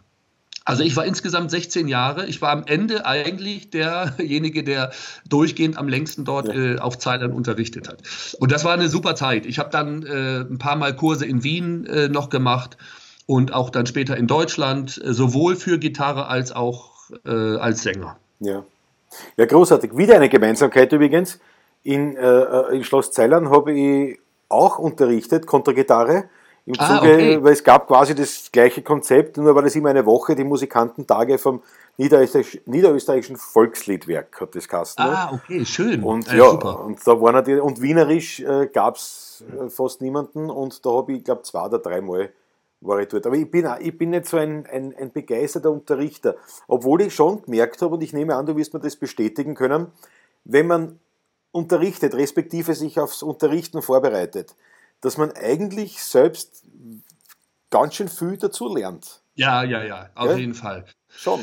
[0.67, 2.27] also ich war insgesamt 16 Jahre.
[2.27, 4.91] Ich war am Ende eigentlich derjenige, der
[5.29, 8.03] durchgehend am längsten dort äh, auf Zeilern unterrichtet hat.
[8.41, 9.47] Und das war eine super Zeit.
[9.47, 12.77] Ich habe dann äh, ein paar Mal Kurse in Wien äh, noch gemacht
[13.27, 18.19] und auch dann später in Deutschland, äh, sowohl für Gitarre als auch äh, als Sänger.
[18.41, 18.65] Ja.
[19.37, 19.97] Ja, großartig.
[19.97, 21.39] Wieder eine Gemeinsamkeit übrigens.
[21.83, 26.25] In, äh, äh in Schloss Zeilern habe ich auch unterrichtet, Kontragitarre.
[26.67, 27.45] Im ah, Zuge, okay.
[27.45, 31.39] weil es gab quasi das gleiche Konzept, nur war das immer eine Woche, die Musikantentage
[31.39, 31.63] vom
[31.97, 35.03] Niederösterreich, Niederösterreichischen Volksliedwerk, hat das Kasten.
[35.03, 36.03] Ah, okay, schön.
[36.03, 36.81] Und, äh, ja, super.
[36.81, 41.13] und da waren die, und Wienerisch äh, gab es äh, fast niemanden und da habe
[41.13, 42.31] ich, glaube zwei oder dreimal
[42.81, 43.27] war ich dort.
[43.27, 46.37] Aber ich bin, ich bin nicht so ein, ein, ein begeisterter Unterrichter.
[46.69, 49.89] Obwohl ich schon gemerkt habe, und ich nehme an, du wirst mir das bestätigen können,
[50.45, 51.01] wenn man
[51.53, 54.55] unterrichtet, respektive sich aufs Unterrichten vorbereitet,
[55.01, 56.65] dass man eigentlich selbst
[57.71, 59.23] ganz schön viel dazu lernt.
[59.35, 60.37] Ja, ja, ja, auf ja?
[60.37, 60.85] jeden Fall.
[61.09, 61.41] Schon.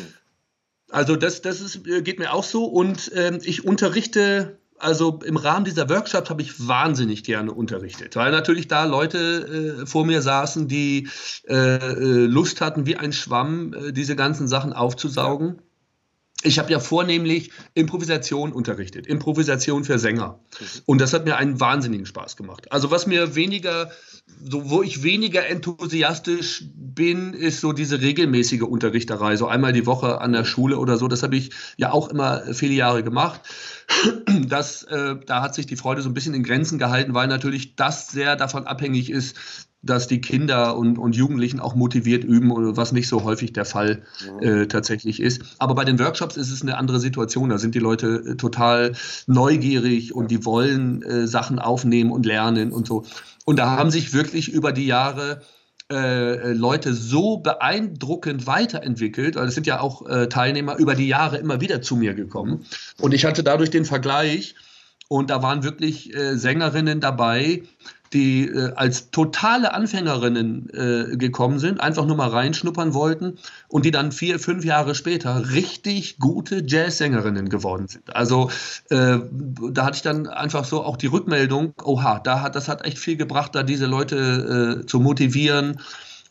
[0.90, 5.66] Also das, das ist, geht mir auch so und ähm, ich unterrichte also im Rahmen
[5.66, 10.68] dieser Workshops habe ich wahnsinnig gerne unterrichtet, weil natürlich da Leute äh, vor mir saßen,
[10.68, 11.10] die
[11.48, 15.62] äh, äh Lust hatten, wie ein Schwamm äh, diese ganzen Sachen aufzusaugen.
[16.44, 20.40] Ich habe ja vornehmlich Improvisation unterrichtet, Improvisation für Sänger.
[20.60, 20.66] Mhm.
[20.86, 22.72] Und das hat mir einen wahnsinnigen Spaß gemacht.
[22.72, 23.92] Also was mir weniger,
[24.44, 30.22] so wo ich weniger enthusiastisch bin, ist so diese regelmäßige Unterrichterei, so einmal die Woche
[30.22, 31.08] an der Schule oder so.
[31.08, 33.42] Das habe ich ja auch immer viele Jahre gemacht.
[34.48, 37.76] Das, äh, da hat sich die Freude so ein bisschen in Grenzen gehalten, weil natürlich
[37.76, 39.36] das sehr davon abhängig ist,
[39.84, 44.02] dass die Kinder und, und Jugendlichen auch motiviert üben, was nicht so häufig der Fall
[44.40, 45.42] äh, tatsächlich ist.
[45.60, 47.50] Aber bei den Workshops ist es eine andere Situation.
[47.50, 48.94] Da sind die Leute äh, total
[49.28, 53.04] neugierig und die wollen äh, Sachen aufnehmen und lernen und so.
[53.46, 55.42] Und da haben sich wirklich über die Jahre
[55.92, 59.36] äh, Leute so beeindruckend weiterentwickelt.
[59.36, 62.66] Also es sind ja auch äh, Teilnehmer über die Jahre immer wieder zu mir gekommen.
[63.02, 64.56] Und ich hatte dadurch den Vergleich.
[65.10, 67.64] Und da waren wirklich äh, Sängerinnen dabei,
[68.14, 73.92] die äh, als totale Anfängerinnen äh, gekommen sind, einfach nur mal reinschnuppern wollten und die
[73.92, 78.16] dann vier, fünf Jahre später richtig gute Jazzsängerinnen geworden sind.
[78.16, 78.50] Also
[78.90, 82.86] äh, da hatte ich dann einfach so auch die Rückmeldung, oha, da hat, das hat
[82.86, 85.80] echt viel gebracht, da diese Leute äh, zu motivieren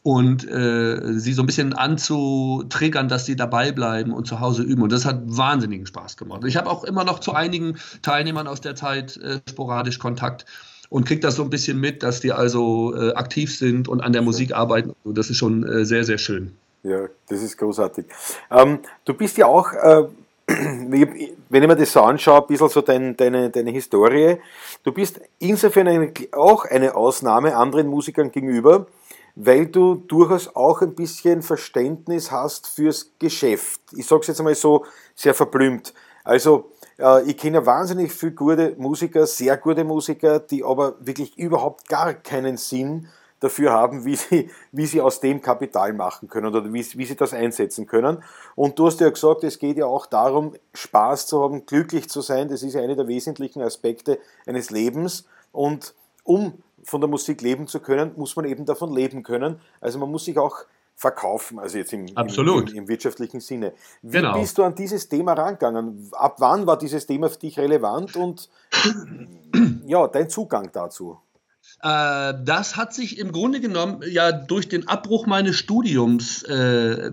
[0.03, 4.83] und äh, sie so ein bisschen anzutriggern, dass sie dabei bleiben und zu Hause üben.
[4.83, 6.43] Und das hat wahnsinnigen Spaß gemacht.
[6.45, 10.45] Ich habe auch immer noch zu einigen Teilnehmern aus der Zeit äh, sporadisch Kontakt
[10.93, 14.13] und kriegt das so ein bisschen mit, dass die also äh, aktiv sind und an
[14.13, 14.95] der Musik arbeiten.
[15.05, 16.55] Das ist schon äh, sehr, sehr schön.
[16.83, 18.05] Ja, das ist großartig.
[18.51, 20.05] Ähm, du bist ja auch, äh,
[20.47, 24.37] wenn ich mir das so anschaue, ein bisschen so dein, deine, deine Historie.
[24.85, 28.87] Du bist insofern eine, auch eine Ausnahme anderen Musikern gegenüber,
[29.35, 33.81] weil du durchaus auch ein bisschen Verständnis hast fürs Geschäft.
[33.97, 35.95] Ich sage es jetzt einmal so sehr verblümt.
[36.23, 36.72] Also
[37.03, 42.15] äh, ich kenne wahnsinnig viele gute Musiker, sehr gute Musiker, die aber wirklich überhaupt gar
[42.15, 43.09] keinen Sinn
[43.41, 47.17] dafür haben, wie sie, wie sie aus dem Kapital machen können oder wie, wie sie
[47.17, 48.23] das einsetzen können.
[48.55, 52.21] Und du hast ja gesagt, es geht ja auch darum, Spaß zu haben, glücklich zu
[52.21, 52.49] sein.
[52.49, 55.27] Das ist ja einer der wesentlichen Aspekte eines Lebens.
[55.51, 59.61] Und um von der Musik leben zu können, muss man eben davon leben können.
[59.81, 60.65] Also man muss sich auch
[61.03, 62.71] verkaufen, also jetzt im, Absolut.
[62.71, 63.73] im, im, wirtschaftlichen Sinne.
[64.03, 64.39] Wie genau.
[64.39, 66.09] bist du an dieses Thema rangegangen?
[66.13, 68.49] Ab wann war dieses Thema für dich relevant und
[69.87, 71.19] ja, dein Zugang dazu?
[71.83, 77.11] Äh, das hat sich im Grunde genommen ja durch den Abbruch meines Studiums äh,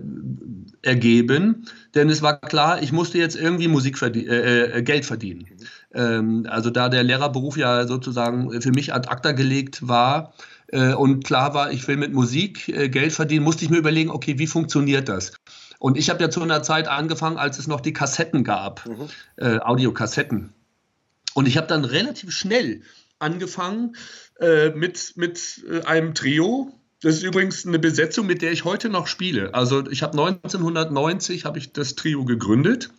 [0.82, 5.40] ergeben, denn es war klar, ich musste jetzt irgendwie Musik verdien äh, äh, Geld verdienen.
[5.40, 5.66] Mhm.
[5.92, 10.32] Ähm, also da der Lehrerberuf ja sozusagen für mich ad acta gelegt war,
[10.72, 14.38] und klar war, ich will mit Musik äh, Geld verdienen, musste ich mir überlegen, okay,
[14.38, 15.32] wie funktioniert das?
[15.78, 19.08] Und ich habe ja zu einer Zeit angefangen, als es noch die Kassetten gab, mhm.
[19.36, 20.52] äh, Audiokassetten.
[21.34, 22.82] Und ich habe dann relativ schnell
[23.18, 23.96] angefangen
[24.40, 26.72] äh, mit, mit äh, einem Trio.
[27.02, 29.54] Das ist übrigens eine Besetzung, mit der ich heute noch spiele.
[29.54, 32.90] Also ich habe 1990 habe ich das Trio gegründet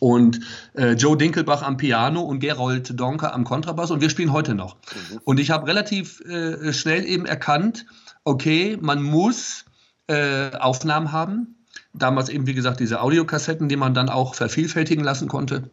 [0.00, 0.40] und
[0.74, 4.76] äh, Joe Dinkelbach am Piano und Gerold Donker am Kontrabass und wir spielen heute noch.
[4.76, 5.20] Mhm.
[5.24, 7.86] Und ich habe relativ äh, schnell eben erkannt,
[8.24, 9.64] okay, man muss
[10.06, 11.56] äh, Aufnahmen haben.
[11.94, 15.70] Damals eben, wie gesagt, diese Audiokassetten, die man dann auch vervielfältigen lassen konnte.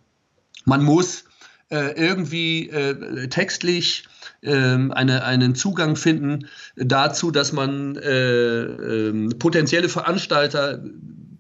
[0.66, 1.26] Man muss
[1.70, 4.06] äh, irgendwie äh, textlich
[4.42, 10.84] ähm, eine, einen Zugang finden dazu, dass man äh, ähm, potenzielle Veranstalter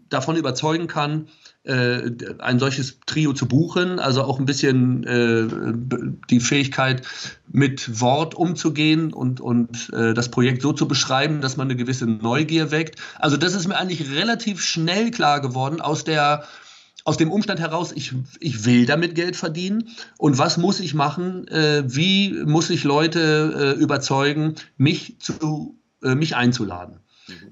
[0.10, 1.28] davon überzeugen kann,
[1.63, 5.48] äh, ein solches Trio zu buchen, also auch ein bisschen äh,
[6.30, 7.02] die Fähigkeit,
[7.52, 12.06] mit Wort umzugehen und, und äh, das Projekt so zu beschreiben, dass man eine gewisse
[12.06, 13.00] Neugier weckt.
[13.17, 16.43] Also das ist mir eigentlich relativ schnell klar geworden aus der
[17.06, 21.48] aus dem Umstand heraus, ich, ich will damit Geld verdienen und was muss ich machen,
[21.48, 27.00] äh, wie muss ich Leute äh, überzeugen, mich, zu, äh, mich einzuladen.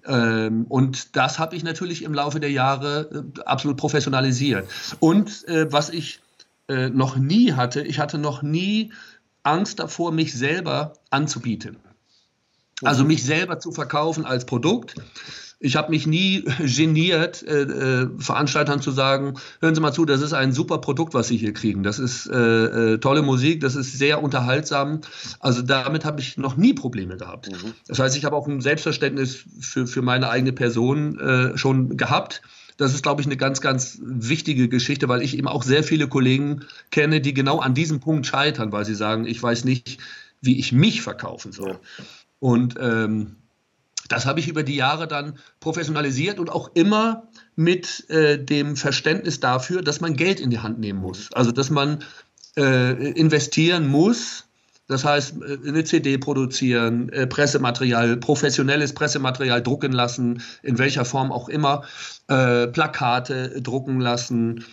[0.06, 4.68] Ähm, und das habe ich natürlich im Laufe der Jahre äh, absolut professionalisiert.
[5.00, 6.22] Und äh, was ich
[6.68, 8.92] äh, noch nie hatte, ich hatte noch nie
[9.44, 11.78] Angst davor, mich selber anzubieten.
[12.84, 14.96] Also mich selber zu verkaufen als Produkt.
[15.60, 20.22] Ich habe mich nie geniert, äh, äh, Veranstaltern zu sagen, hören Sie mal zu, das
[20.22, 21.84] ist ein super Produkt, was Sie hier kriegen.
[21.84, 25.02] Das ist äh, äh, tolle Musik, das ist sehr unterhaltsam.
[25.39, 27.52] Also damit habe ich noch nie Probleme gehabt.
[27.52, 27.74] Mhm.
[27.88, 32.41] Das heißt, ich habe auch ein Selbstverständnis für, für meine eigene Person äh, schon gehabt.
[32.78, 36.08] Das ist, glaube ich, eine ganz, ganz wichtige Geschichte, weil ich eben auch sehr viele
[36.08, 39.98] Kollegen kenne, die genau an diesem Punkt scheitern, weil sie sagen, ich weiß nicht,
[40.41, 41.80] wie ich mich verkaufen soll.
[42.39, 43.36] Und ähm,
[44.08, 49.39] das habe ich über die Jahre dann professionalisiert und auch immer mit äh, dem Verständnis
[49.39, 51.32] dafür, dass man Geld in die Hand nehmen muss.
[51.34, 52.04] Also dass man
[52.58, 54.46] äh, investieren muss.
[54.88, 61.32] Das heißt, äh, eine CD produzieren, äh, Pressematerial, professionelles Pressematerial drucken lassen, in welcher Form
[61.32, 61.84] auch immer,
[62.28, 64.63] äh, Plakate drucken lassen,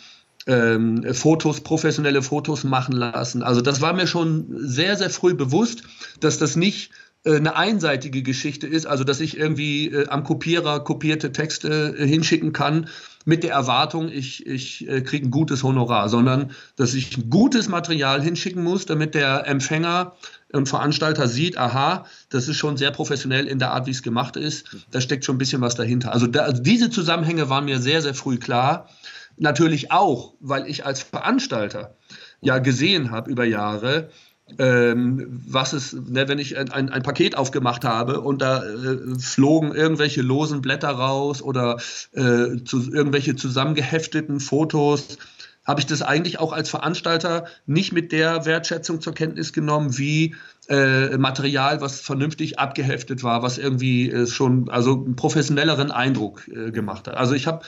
[0.47, 3.43] ähm, Fotos, professionelle Fotos machen lassen.
[3.43, 5.83] Also das war mir schon sehr, sehr früh bewusst,
[6.21, 6.91] dass das nicht
[7.25, 12.53] eine einseitige Geschichte ist, also dass ich irgendwie äh, am Kopierer kopierte Texte äh, hinschicken
[12.53, 12.89] kann
[13.25, 18.23] mit der Erwartung, ich, ich äh, kriege ein gutes Honorar, sondern dass ich gutes Material
[18.23, 20.15] hinschicken muss, damit der Empfänger
[20.53, 24.37] und Veranstalter sieht, aha, das ist schon sehr professionell in der Art, wie es gemacht
[24.37, 26.13] ist, da steckt schon ein bisschen was dahinter.
[26.13, 28.89] Also, da, also diese Zusammenhänge waren mir sehr, sehr früh klar.
[29.37, 31.97] Natürlich auch, weil ich als Veranstalter
[32.41, 34.11] ja gesehen habe über Jahre,
[34.59, 39.19] ähm, was ist, ne, wenn ich ein, ein, ein, Paket aufgemacht habe und da äh,
[39.19, 41.79] flogen irgendwelche losen Blätter raus oder
[42.13, 45.19] äh, zu, irgendwelche zusammengehefteten Fotos,
[45.65, 50.35] habe ich das eigentlich auch als Veranstalter nicht mit der Wertschätzung zur Kenntnis genommen, wie
[50.69, 56.71] äh, Material, was vernünftig abgeheftet war, was irgendwie äh, schon also einen professionelleren Eindruck äh,
[56.71, 57.17] gemacht hat.
[57.17, 57.65] Also ich habe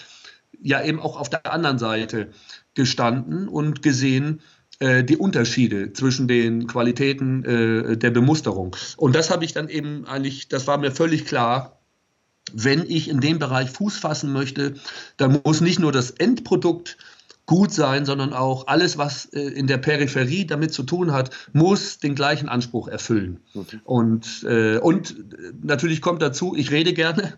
[0.61, 2.31] ja eben auch auf der anderen Seite
[2.75, 4.41] gestanden und gesehen,
[4.81, 8.77] die Unterschiede zwischen den Qualitäten äh, der Bemusterung.
[8.99, 11.81] Und das habe ich dann eben eigentlich, das war mir völlig klar,
[12.53, 14.75] wenn ich in dem Bereich Fuß fassen möchte,
[15.17, 16.97] dann muss nicht nur das Endprodukt
[17.47, 21.99] gut sein, sondern auch alles, was äh, in der Peripherie damit zu tun hat, muss
[21.99, 23.41] den gleichen Anspruch erfüllen.
[23.55, 23.81] Okay.
[23.85, 25.15] Und, äh, und
[25.63, 27.35] natürlich kommt dazu, ich rede gerne.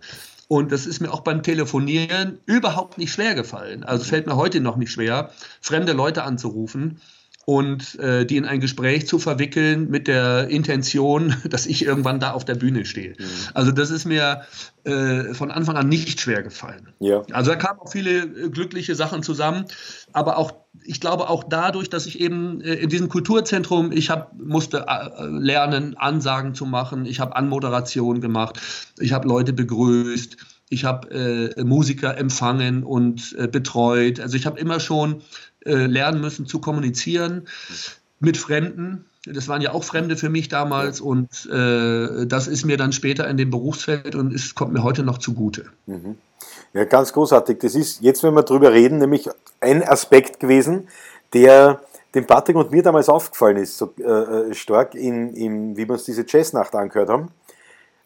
[0.48, 3.85] Und das ist mir auch beim Telefonieren überhaupt nicht schwer gefallen.
[3.85, 7.01] Also fällt mir heute noch nicht schwer, fremde Leute anzurufen
[7.49, 12.33] und äh, die in ein Gespräch zu verwickeln mit der Intention, dass ich irgendwann da
[12.33, 13.15] auf der Bühne stehe.
[13.19, 13.25] Mhm.
[13.55, 14.43] Also das ist mir
[14.85, 16.93] äh, von Anfang an nicht schwer gefallen.
[17.01, 17.23] Ja.
[17.33, 19.65] Also da kamen auch viele äh, glückliche Sachen zusammen,
[20.13, 20.53] aber auch
[20.85, 25.25] ich glaube auch dadurch, dass ich eben äh, in diesem Kulturzentrum, ich hab, musste äh,
[25.25, 28.61] lernen, Ansagen zu machen, ich habe Anmoderation gemacht,
[28.99, 30.37] ich habe Leute begrüßt,
[30.69, 34.21] ich habe äh, Musiker empfangen und betreut.
[34.21, 35.23] Also ich habe immer schon
[35.64, 37.49] äh, lernen müssen zu kommunizieren
[38.21, 39.05] mit Fremden.
[39.25, 43.29] Das waren ja auch Fremde für mich damals und äh, das ist mir dann später
[43.29, 45.66] in dem Berufsfeld und es kommt mir heute noch zugute.
[45.87, 46.16] Mhm.
[46.73, 47.59] Ja, ganz großartig.
[47.59, 49.29] Das ist jetzt, wenn wir drüber reden, nämlich
[49.61, 50.88] ein Aspekt gewesen,
[51.33, 51.81] der
[52.14, 55.92] dem Patrick und mir damals aufgefallen ist, so äh, äh stark, in, in, wie wir
[55.92, 57.31] uns diese Jazznacht angehört haben.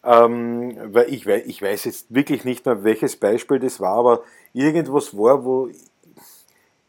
[0.03, 5.17] Ähm, weil ich, ich weiß jetzt wirklich nicht mehr, welches Beispiel das war, aber irgendwas
[5.17, 5.69] war, wo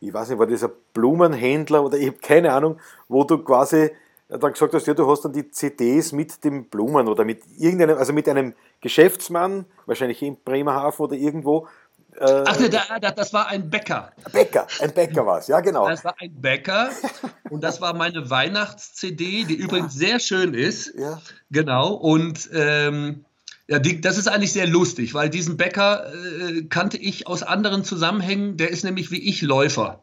[0.01, 2.79] ich weiß nicht, war das ein Blumenhändler oder ich habe keine Ahnung,
[3.09, 3.91] wo du quasi
[4.29, 7.99] dann gesagt hast, ja, du hast dann die CDs mit den Blumen oder mit irgendeinem,
[7.99, 11.69] also mit einem Geschäftsmann, wahrscheinlich in Bremerhaven oder irgendwo.
[12.17, 14.13] Äh, Ach, ne, da, da, das war ein Bäcker.
[14.33, 15.89] Bäcker, ein Bäcker war es, ja genau.
[15.89, 16.91] Das war ein Bäcker
[17.51, 20.95] und das war meine Weihnachts-CD, die übrigens sehr schön ist.
[20.97, 21.21] Ja.
[21.51, 23.25] Genau, und ähm,
[23.67, 27.83] ja, die, das ist eigentlich sehr lustig, weil diesen Bäcker äh, kannte ich aus anderen
[27.83, 28.59] Zusammenhängen.
[28.59, 30.03] Der ist nämlich wie ich Läufer.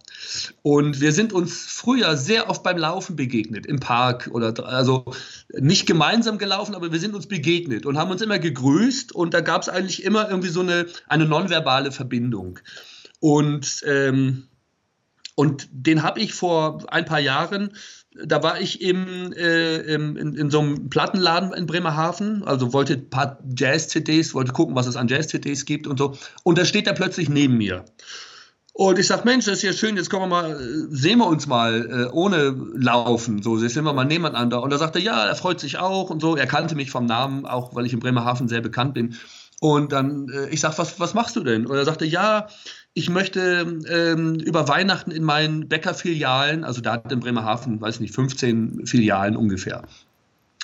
[0.63, 5.13] Und wir sind uns früher sehr oft beim Laufen begegnet, im Park oder also
[5.53, 9.41] nicht gemeinsam gelaufen, aber wir sind uns begegnet und haben uns immer gegrüßt und da
[9.41, 12.59] gab es eigentlich immer irgendwie so eine, eine nonverbale Verbindung.
[13.19, 14.47] Und, ähm,
[15.35, 17.73] und den habe ich vor ein paar Jahren
[18.13, 22.93] da war ich im, äh, im, in, in, so einem Plattenladen in Bremerhaven, also wollte
[22.93, 26.17] ein paar Jazz-CDs, wollte gucken, was es an Jazz-CDs gibt und so.
[26.43, 27.85] Und da steht er plötzlich neben mir.
[28.73, 30.57] Und ich sag, Mensch, das ist ja schön, jetzt kommen wir mal,
[30.89, 34.61] sehen wir uns mal äh, ohne Laufen, so, jetzt sind wir mal nebeneinander.
[34.61, 36.35] Und da sagte er, ja, er freut sich auch und so.
[36.35, 39.15] Er kannte mich vom Namen, auch weil ich in Bremerhaven sehr bekannt bin.
[39.63, 41.67] Und dann, äh, ich sag, was, was machst du denn?
[41.67, 42.47] Und er sagte, ja,
[42.95, 48.15] ich möchte ähm, über Weihnachten in meinen Bäckerfilialen, also da hat in Bremerhaven, weiß nicht,
[48.15, 49.83] 15 Filialen ungefähr,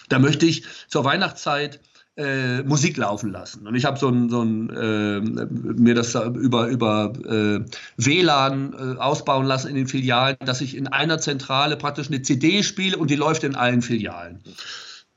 [0.10, 1.80] da möchte ich zur Weihnachtszeit
[2.16, 3.68] äh, Musik laufen lassen.
[3.68, 7.64] Und ich habe so ein, so ein äh, mir das über, über äh,
[7.98, 12.64] WLAN äh, ausbauen lassen in den Filialen, dass ich in einer Zentrale praktisch eine CD
[12.64, 14.40] spiele und die läuft in allen Filialen.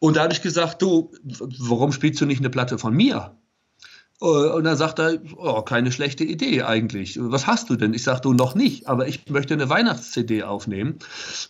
[0.00, 1.12] Und da habe ich gesagt, du,
[1.60, 3.34] warum spielst du nicht eine Platte von mir?
[4.20, 7.18] Äh, und dann sagt er, oh, keine schlechte Idee eigentlich.
[7.20, 7.94] Was hast du denn?
[7.94, 10.98] Ich sage, du noch nicht, aber ich möchte eine Weihnachts-CD aufnehmen.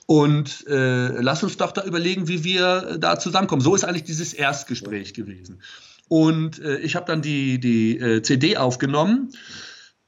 [0.07, 3.63] Und äh, lass uns doch da überlegen, wie wir da zusammenkommen.
[3.63, 5.61] So ist eigentlich dieses Erstgespräch gewesen.
[6.09, 9.31] Und äh, ich habe dann die, die äh, CD aufgenommen.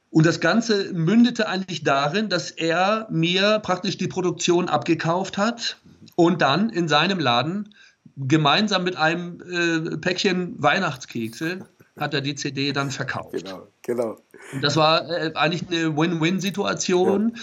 [0.09, 5.77] Und das Ganze mündete eigentlich darin, dass er mir praktisch die Produktion abgekauft hat
[6.15, 7.73] und dann in seinem Laden
[8.15, 11.65] gemeinsam mit einem äh, Päckchen Weihnachtskekse
[11.97, 13.33] hat er die CD dann verkauft.
[13.33, 14.17] Genau, genau.
[14.51, 17.35] Und das war äh, eigentlich eine Win-Win-Situation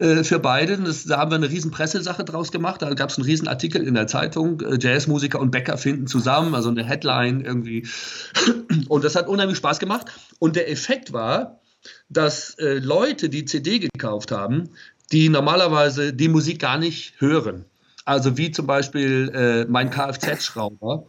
[0.00, 0.06] ja.
[0.06, 0.78] äh, für beide.
[0.78, 2.80] Das, da haben wir eine riesen Pressesache draus gemacht.
[2.80, 4.60] Da gab es einen riesen Artikel in der Zeitung.
[4.60, 7.86] Äh, Jazzmusiker und Bäcker finden zusammen, also eine Headline irgendwie.
[8.88, 10.06] Und das hat unheimlich Spaß gemacht.
[10.38, 11.60] Und der Effekt war,
[12.08, 14.70] dass äh, Leute, die CD gekauft haben,
[15.12, 17.66] die normalerweise die Musik gar nicht hören.
[18.04, 21.06] Also wie zum Beispiel äh, mein Kfz-Schrauber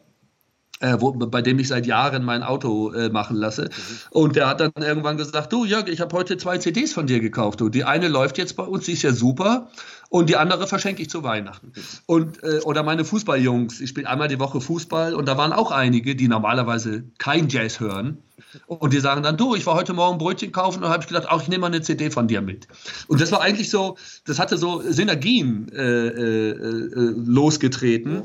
[0.80, 3.64] äh, wo, bei dem ich seit Jahren mein Auto äh, machen lasse.
[3.64, 3.70] Mhm.
[4.12, 7.20] Und der hat dann irgendwann gesagt, du Jörg, ich habe heute zwei CDs von dir
[7.20, 7.62] gekauft.
[7.62, 7.70] Du.
[7.70, 9.70] Die eine läuft jetzt bei uns, die ist ja super.
[10.10, 11.74] Und die andere verschenke ich zu Weihnachten.
[11.76, 11.82] Mhm.
[12.06, 15.72] Und, äh, oder meine Fußballjungs, ich spiele einmal die Woche Fußball und da waren auch
[15.72, 18.18] einige, die normalerweise kein Jazz hören.
[18.66, 21.28] Und die sagen dann, du, ich war heute Morgen Brötchen kaufen und habe ich gedacht,
[21.30, 22.68] ach, ich nehme mal eine CD von dir mit.
[23.08, 28.24] Und das war eigentlich so, das hatte so Synergien äh, äh, äh losgetreten,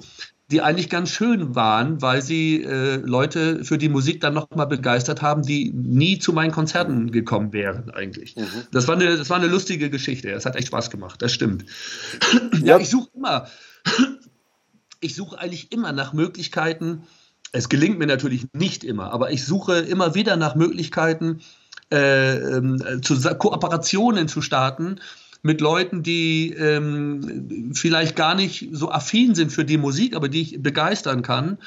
[0.50, 5.22] die eigentlich ganz schön waren, weil sie äh, Leute für die Musik dann nochmal begeistert
[5.22, 8.36] haben, die nie zu meinen Konzerten gekommen wären eigentlich.
[8.36, 8.46] Mhm.
[8.70, 10.30] Das, war eine, das war eine lustige Geschichte.
[10.30, 11.64] Es hat echt Spaß gemacht, das stimmt.
[12.62, 13.46] Ja, ich suche immer,
[15.00, 17.02] ich suche eigentlich immer nach Möglichkeiten,
[17.52, 21.40] es gelingt mir natürlich nicht immer, aber ich suche immer wieder nach Möglichkeiten,
[21.92, 25.00] äh, äh, zu, Kooperationen zu starten,
[25.44, 30.40] mit Leuten, die ähm, vielleicht gar nicht so affin sind für die Musik, aber die
[30.40, 31.58] ich begeistern kann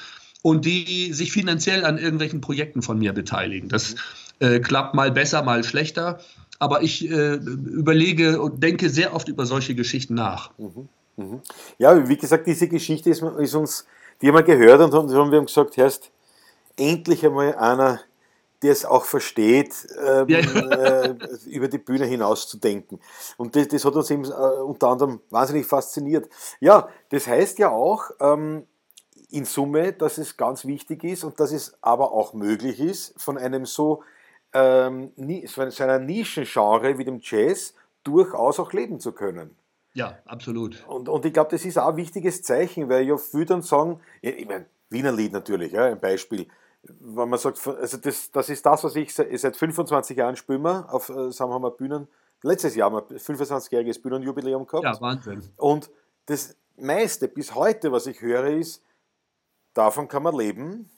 [0.41, 3.69] und die sich finanziell an irgendwelchen Projekten von mir beteiligen.
[3.69, 3.95] Das
[4.39, 6.19] äh, klappt mal besser, mal schlechter,
[6.57, 10.57] aber ich äh, überlege und denke sehr oft über solche Geschichten nach.
[10.57, 10.89] Mhm.
[11.15, 11.41] Mhm.
[11.77, 13.85] Ja, wie gesagt, diese Geschichte ist, ist uns,
[14.21, 16.09] die haben wir gehört und haben, wir haben gesagt, erst
[16.77, 17.99] endlich einmal einer,
[18.61, 20.39] der es auch versteht, ähm, ja.
[20.39, 22.99] äh, über die Bühne hinaus zu denken.
[23.37, 26.29] Und das, das hat uns eben äh, unter anderem wahnsinnig fasziniert.
[26.59, 28.65] Ja, das heißt ja auch ähm,
[29.29, 33.37] in Summe, dass es ganz wichtig ist und dass es aber auch möglich ist, von
[33.37, 34.03] einem so,
[34.53, 35.11] ähm,
[35.45, 39.55] so einer Nischengenre wie dem Jazz durchaus auch leben zu können.
[39.93, 40.85] Ja, absolut.
[40.87, 43.99] Und, und ich glaube, das ist auch ein wichtiges Zeichen, weil ja viele dann sagen,
[44.21, 46.47] ich meine, Wiener Lied natürlich, ja, ein Beispiel
[46.99, 51.09] wenn man sagt, also das, das ist das, was ich seit 25 Jahren wir auf,
[51.09, 52.07] äh, mal, Bühnen.
[52.43, 54.83] Letztes Jahr haben wir 25-jähriges Bühnenjubiläum gehabt.
[54.83, 55.43] Ja, Wahnsinn.
[55.57, 55.89] Und
[56.27, 58.83] das meiste bis heute, was ich höre, ist,
[59.73, 60.89] davon kann man leben.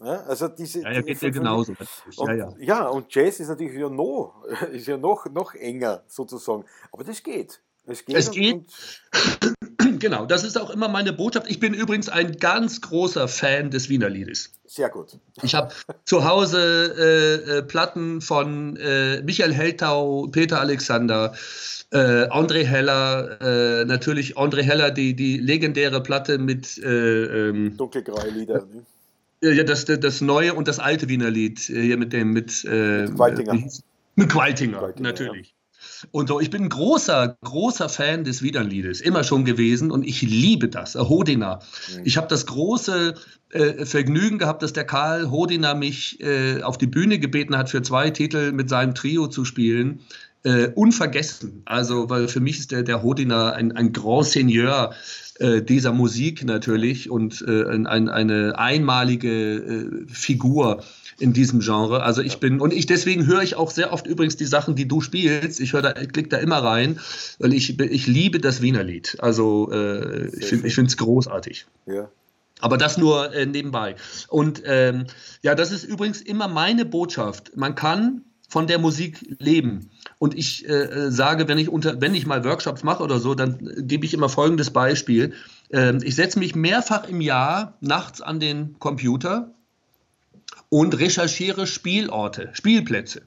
[0.00, 1.72] Ja, also diese, ja, ja geht ja genauso.
[2.16, 2.54] Und, ja, ja.
[2.58, 6.64] ja, und Jazz ist natürlich ja noch, ist ja noch, noch enger sozusagen.
[6.92, 7.62] Aber das geht.
[7.86, 8.16] Es geht.
[8.16, 8.66] Es geht.
[9.98, 11.50] genau, das ist auch immer meine Botschaft.
[11.50, 14.52] Ich bin übrigens ein ganz großer Fan des Wiener Liedes.
[14.66, 15.18] Sehr gut.
[15.42, 15.72] Ich habe
[16.04, 21.34] zu Hause äh, äh, Platten von äh, Michael Heltau, Peter Alexander,
[21.90, 21.96] äh,
[22.28, 28.66] André Heller, äh, natürlich André Heller, die, die legendäre Platte mit äh, ähm, Dunkelgraue Lieder.
[28.66, 28.84] Ne?
[29.54, 33.54] Ja, das, das neue und das alte Wiener Lied hier mit dem mit, mit Qualtinger.
[34.16, 35.48] Mit Qualtinger, Qualtinger natürlich.
[35.48, 35.63] Ja.
[36.10, 40.22] Und so, ich bin ein großer, großer Fan des Wiedernliedes, immer schon gewesen und ich
[40.22, 41.60] liebe das, Hodina.
[41.94, 42.02] Mhm.
[42.04, 43.14] Ich habe das große
[43.50, 47.82] äh, Vergnügen gehabt, dass der Karl Hodina mich äh, auf die Bühne gebeten hat, für
[47.82, 50.00] zwei Titel mit seinem Trio zu spielen.
[50.46, 51.62] Äh, unvergessen.
[51.64, 54.92] Also, weil für mich ist der, der Hodina ein, ein Grand Seigneur
[55.38, 60.84] äh, dieser Musik natürlich und äh, ein, eine einmalige äh, Figur
[61.18, 62.02] in diesem Genre.
[62.02, 64.88] Also ich bin, und ich deswegen höre ich auch sehr oft übrigens die Sachen, die
[64.88, 65.60] du spielst.
[65.60, 66.98] Ich höre da, klick da immer rein,
[67.38, 69.16] weil ich, ich liebe das Wiener Lied.
[69.20, 71.66] Also äh, ich finde es großartig.
[71.86, 72.08] Ja.
[72.60, 73.96] Aber das nur äh, nebenbei.
[74.28, 75.06] Und ähm,
[75.42, 77.56] ja, das ist übrigens immer meine Botschaft.
[77.56, 79.90] Man kann von der Musik leben.
[80.18, 83.58] Und ich äh, sage, wenn ich, unter, wenn ich mal Workshops mache oder so, dann
[83.78, 85.32] gebe ich immer folgendes Beispiel.
[85.70, 89.53] Ähm, ich setze mich mehrfach im Jahr nachts an den Computer
[90.74, 93.22] und recherchiere Spielorte, Spielplätze.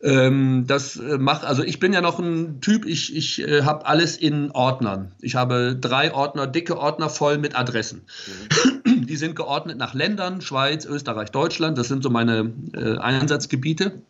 [0.00, 3.84] Ähm, das äh, macht, also ich bin ja noch ein Typ, ich, ich äh, habe
[3.84, 5.12] alles in Ordnern.
[5.20, 8.06] Ich habe drei Ordner, dicke Ordner voll mit Adressen.
[8.86, 9.06] Mhm.
[9.06, 11.76] Die sind geordnet nach Ländern, Schweiz, Österreich, Deutschland.
[11.76, 14.00] Das sind so meine äh, Einsatzgebiete.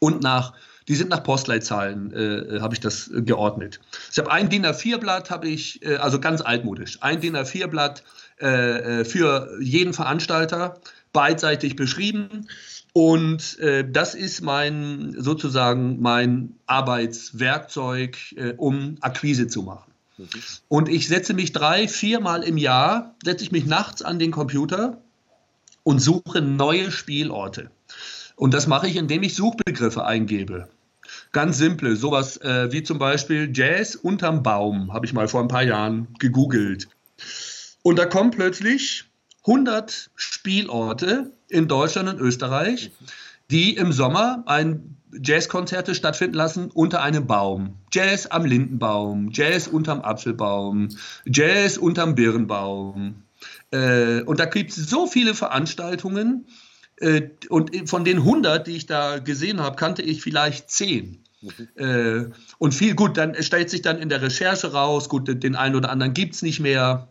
[0.00, 0.52] Und nach,
[0.86, 3.80] die sind nach Postleitzahlen, äh, habe ich das geordnet.
[4.12, 8.02] Ich habe ein DIN A4-Blatt, habe ich, äh, also ganz altmodisch, ein DIN A4-Blatt
[8.36, 10.78] äh, für jeden Veranstalter
[11.14, 12.48] beidseitig beschrieben.
[12.92, 19.90] Und äh, das ist mein sozusagen mein Arbeitswerkzeug, äh, um Akquise zu machen.
[20.18, 20.28] Mhm.
[20.68, 25.00] Und ich setze mich drei, viermal im Jahr, setze ich mich nachts an den Computer
[25.82, 27.70] und suche neue Spielorte.
[28.36, 30.68] Und das mache ich, indem ich Suchbegriffe eingebe.
[31.32, 35.48] Ganz simple, sowas äh, wie zum Beispiel Jazz unterm Baum, habe ich mal vor ein
[35.48, 36.88] paar Jahren gegoogelt.
[37.82, 39.04] Und da kommt plötzlich
[39.46, 42.90] 100 Spielorte in Deutschland und Österreich,
[43.50, 47.76] die im Sommer ein Jazzkonzerte stattfinden lassen unter einem Baum.
[47.92, 50.88] Jazz am Lindenbaum, Jazz unterm Apfelbaum,
[51.26, 53.22] Jazz unterm Birnbaum.
[53.70, 56.46] Äh, und da gibt es so viele Veranstaltungen.
[56.96, 61.24] Äh, und von den 100, die ich da gesehen habe, kannte ich vielleicht 10.
[61.42, 61.50] Mhm.
[61.76, 65.76] Äh, und viel gut, dann stellt sich dann in der Recherche raus, gut, den einen
[65.76, 67.08] oder anderen gibt es nicht mehr.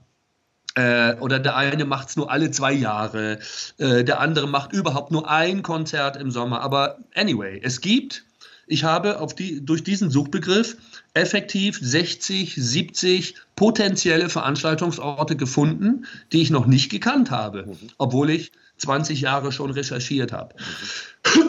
[0.76, 3.40] Äh, oder der eine macht es nur alle zwei Jahre,
[3.78, 6.62] äh, der andere macht überhaupt nur ein Konzert im Sommer.
[6.62, 8.26] Aber anyway, es gibt,
[8.66, 10.78] ich habe auf die, durch diesen Suchbegriff
[11.14, 17.90] effektiv 60, 70 potenzielle Veranstaltungsorte gefunden, die ich noch nicht gekannt habe, mhm.
[18.00, 20.56] obwohl ich 20 Jahre schon recherchiert habe.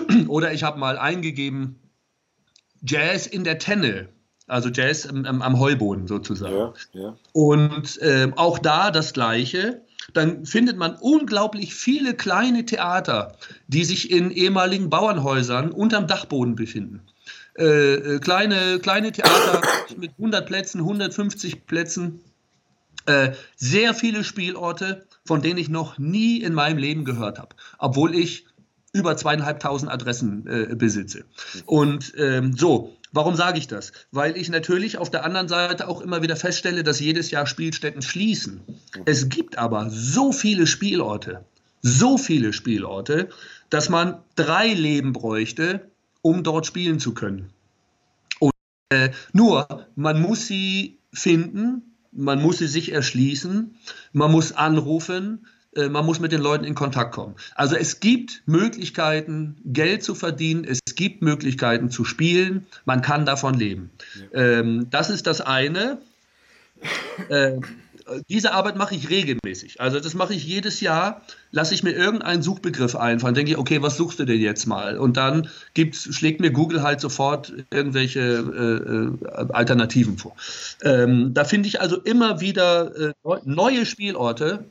[0.08, 0.28] Mhm.
[0.28, 1.76] Oder ich habe mal eingegeben,
[2.82, 4.08] Jazz in der Tenne
[4.46, 6.54] also Jazz am, am Heuboden sozusagen.
[6.54, 7.16] Ja, ja.
[7.32, 9.82] Und äh, auch da das Gleiche.
[10.12, 13.36] Dann findet man unglaublich viele kleine Theater,
[13.68, 17.00] die sich in ehemaligen Bauernhäusern unterm Dachboden befinden.
[17.56, 19.62] Äh, äh kleine, kleine Theater
[19.96, 22.20] mit 100 Plätzen, 150 Plätzen,
[23.06, 28.14] äh, sehr viele Spielorte, von denen ich noch nie in meinem Leben gehört habe, obwohl
[28.14, 28.46] ich
[28.92, 31.24] über zweieinhalbtausend Adressen äh, besitze.
[31.66, 33.92] Und ähm, so, Warum sage ich das?
[34.10, 38.02] Weil ich natürlich auf der anderen Seite auch immer wieder feststelle, dass jedes Jahr Spielstätten
[38.02, 38.60] schließen.
[39.04, 41.44] Es gibt aber so viele Spielorte,
[41.80, 43.28] so viele Spielorte,
[43.70, 45.88] dass man drei Leben bräuchte,
[46.22, 47.50] um dort spielen zu können.
[48.40, 48.52] Und,
[48.88, 53.76] äh, nur, man muss sie finden, man muss sie sich erschließen,
[54.12, 55.46] man muss anrufen,
[55.90, 57.34] man muss mit den Leuten in Kontakt kommen.
[57.54, 63.54] Also es gibt Möglichkeiten, Geld zu verdienen, es gibt Möglichkeiten zu spielen, man kann davon
[63.54, 63.90] leben.
[64.32, 64.40] Ja.
[64.40, 65.98] Ähm, das ist das eine.
[67.28, 67.60] Äh,
[68.28, 69.80] diese Arbeit mache ich regelmäßig.
[69.80, 73.80] Also das mache ich jedes Jahr, lasse ich mir irgendeinen Suchbegriff einfallen, denke ich, okay,
[73.82, 74.98] was suchst du denn jetzt mal?
[74.98, 75.48] Und dann
[75.92, 80.36] schlägt mir Google halt sofort irgendwelche äh, äh Alternativen vor.
[80.82, 83.12] Ähm, da finde ich also immer wieder äh,
[83.44, 84.64] neue Spielorte,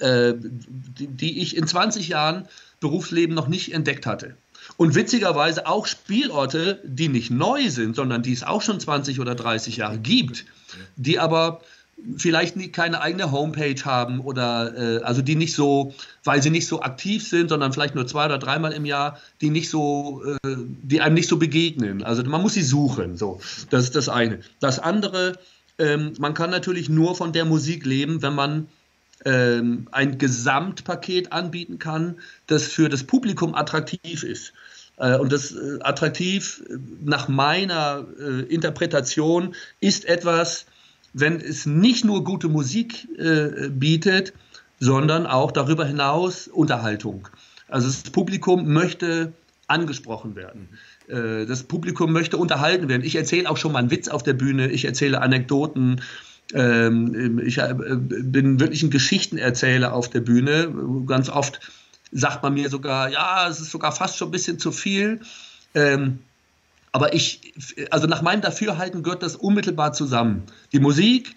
[0.00, 2.48] äh, die, die ich in 20 Jahren
[2.80, 4.36] Berufsleben noch nicht entdeckt hatte.
[4.76, 9.34] Und witzigerweise auch Spielorte, die nicht neu sind, sondern die es auch schon 20 oder
[9.34, 10.44] 30 Jahre gibt,
[10.96, 11.60] die aber
[12.16, 15.94] vielleicht nie, keine eigene Homepage haben oder äh, also die nicht so,
[16.24, 19.50] weil sie nicht so aktiv sind, sondern vielleicht nur zwei oder dreimal im Jahr, die
[19.50, 22.02] nicht so, äh, die einem nicht so begegnen.
[22.02, 23.16] Also man muss sie suchen.
[23.16, 23.40] So,
[23.70, 24.40] das ist das eine.
[24.60, 25.38] Das andere,
[25.78, 28.68] ähm, man kann natürlich nur von der Musik leben, wenn man
[29.24, 32.16] ähm, ein Gesamtpaket anbieten kann,
[32.46, 34.52] das für das Publikum attraktiv ist.
[34.96, 36.62] Äh, und das äh, attraktiv
[37.04, 40.66] nach meiner äh, Interpretation ist etwas,
[41.12, 44.32] wenn es nicht nur gute Musik äh, bietet,
[44.78, 47.28] sondern auch darüber hinaus Unterhaltung.
[47.68, 49.32] Also das Publikum möchte
[49.66, 50.68] angesprochen werden.
[51.08, 53.04] Äh, das Publikum möchte unterhalten werden.
[53.04, 56.00] Ich erzähle auch schon mal einen Witz auf der Bühne, ich erzähle Anekdoten,
[56.54, 60.72] ähm, ich äh, bin wirklich ein Geschichtenerzähler auf der Bühne.
[61.06, 61.60] Ganz oft
[62.12, 65.20] sagt man mir sogar, ja, es ist sogar fast schon ein bisschen zu viel.
[65.74, 66.18] Ähm,
[66.92, 67.54] aber ich,
[67.90, 70.42] also nach meinem Dafürhalten gehört das unmittelbar zusammen.
[70.72, 71.34] Die Musik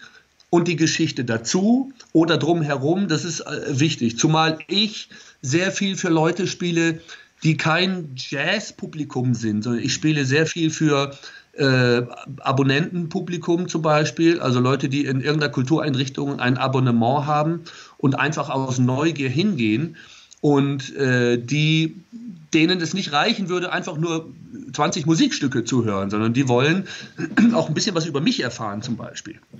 [0.50, 4.18] und die Geschichte dazu oder drumherum, das ist äh, wichtig.
[4.18, 5.08] Zumal ich
[5.42, 7.00] sehr viel für Leute spiele,
[7.44, 11.16] die kein Jazz-Publikum sind, sondern ich spiele sehr viel für
[11.56, 12.02] äh,
[12.40, 17.60] Abonnentenpublikum zum Beispiel, also Leute, die in irgendeiner Kultureinrichtung ein Abonnement haben
[17.98, 19.96] und einfach aus Neugier hingehen
[20.40, 21.96] und äh, die
[22.52, 24.32] denen es nicht reichen würde, einfach nur
[24.72, 26.86] 20 Musikstücke zu hören, sondern die wollen
[27.52, 29.40] auch ein bisschen was über mich erfahren zum Beispiel.
[29.52, 29.58] Ja.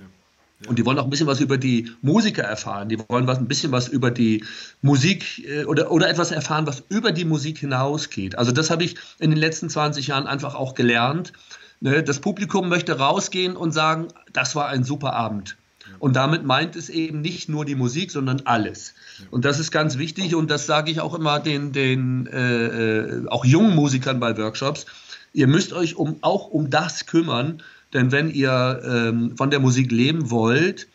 [0.61, 0.69] Ja.
[0.69, 2.87] Und die wollen auch ein bisschen was über die Musiker erfahren.
[2.87, 4.45] Die wollen was, ein bisschen was über die
[4.81, 8.37] Musik äh, oder, oder etwas erfahren, was über die Musik hinausgeht.
[8.37, 11.33] Also das habe ich in den letzten 20 Jahren einfach auch gelernt,
[11.81, 15.57] Ne, das Publikum möchte rausgehen und sagen, das war ein super Abend.
[15.99, 18.93] Und damit meint es eben nicht nur die Musik, sondern alles.
[19.31, 23.27] Und das ist ganz wichtig und das sage ich auch immer den, den äh, äh,
[23.27, 24.85] auch jungen Musikern bei Workshops.
[25.33, 27.61] Ihr müsst euch um, auch um das kümmern,
[27.93, 30.87] denn wenn ihr ähm, von der Musik leben wollt,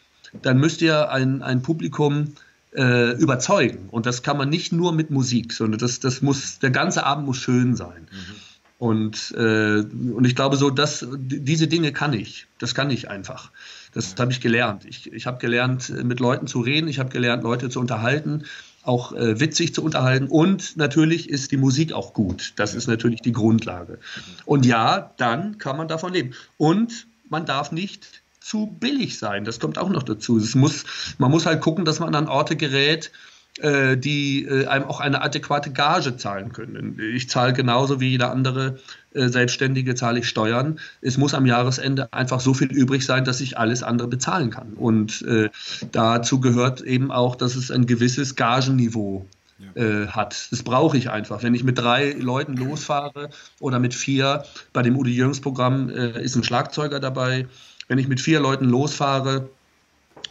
[0.42, 2.34] dann müsst ihr ein, ein Publikum
[2.74, 3.88] äh, überzeugen.
[3.90, 7.26] Und das kann man nicht nur mit Musik, sondern das, das muss, der ganze Abend
[7.26, 8.08] muss schön sein.
[8.10, 8.49] Mhm.
[8.80, 12.46] Und, äh, und ich glaube, so, dass diese Dinge kann ich.
[12.58, 13.50] Das kann ich einfach.
[13.92, 14.86] Das habe ich gelernt.
[14.86, 16.88] Ich, ich habe gelernt, mit Leuten zu reden.
[16.88, 18.44] Ich habe gelernt, Leute zu unterhalten,
[18.82, 20.28] auch äh, witzig zu unterhalten.
[20.28, 22.54] Und natürlich ist die Musik auch gut.
[22.56, 23.98] Das ist natürlich die Grundlage.
[24.46, 26.32] Und ja, dann kann man davon leben.
[26.56, 29.44] Und man darf nicht zu billig sein.
[29.44, 30.38] Das kommt auch noch dazu.
[30.38, 30.86] Es muss,
[31.18, 33.18] man muss halt gucken, dass man an Orte gerät, äh,
[33.58, 36.98] die äh, einem auch eine adäquate Gage zahlen können.
[37.14, 38.78] Ich zahle genauso wie jeder andere
[39.12, 40.78] äh, Selbstständige zahle ich Steuern.
[41.00, 44.74] Es muss am Jahresende einfach so viel übrig sein, dass ich alles andere bezahlen kann.
[44.74, 45.50] Und äh,
[45.92, 49.26] dazu gehört eben auch, dass es ein gewisses Gagenniveau
[49.74, 50.48] äh, hat.
[50.50, 51.42] Das brauche ich einfach.
[51.42, 56.22] Wenn ich mit drei Leuten losfahre oder mit vier, bei dem Udo Jürgens Programm äh,
[56.22, 57.46] ist ein Schlagzeuger dabei.
[57.88, 59.50] Wenn ich mit vier Leuten losfahre,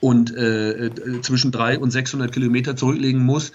[0.01, 3.51] und äh, äh zwischen 300 und 600 Kilometer zurücklegen muss,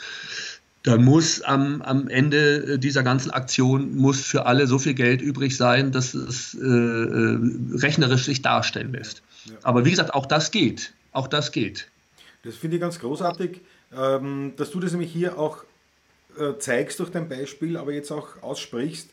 [0.85, 5.57] dann muss am, am Ende dieser ganzen Aktion muss für alle so viel Geld übrig
[5.57, 7.39] sein, dass es äh, äh
[7.73, 9.23] rechnerisch sich darstellen lässt.
[9.47, 9.53] Ja.
[9.63, 10.93] Aber wie gesagt, auch das geht.
[11.13, 11.89] Auch das geht.
[12.43, 13.63] Das finde ich ganz großartig,
[13.97, 15.65] ähm, dass du das nämlich hier auch
[16.39, 19.09] äh, zeigst durch dein Beispiel, aber jetzt auch aussprichst,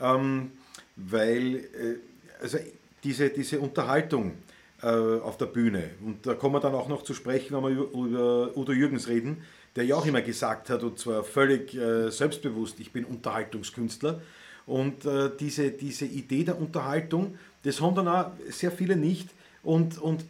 [0.00, 0.52] ähm,
[0.94, 1.96] weil äh,
[2.40, 2.58] also
[3.02, 4.34] diese, diese Unterhaltung äh,
[4.82, 8.56] auf der Bühne, und da kommen wir dann auch noch zu sprechen, wenn wir über
[8.56, 9.42] Udo Jürgens reden,
[9.74, 14.20] der ja auch immer gesagt hat, und zwar völlig äh, selbstbewusst, ich bin Unterhaltungskünstler.
[14.66, 19.28] Und äh, diese, diese Idee der Unterhaltung, das haben dann auch sehr viele nicht
[19.62, 20.24] und, und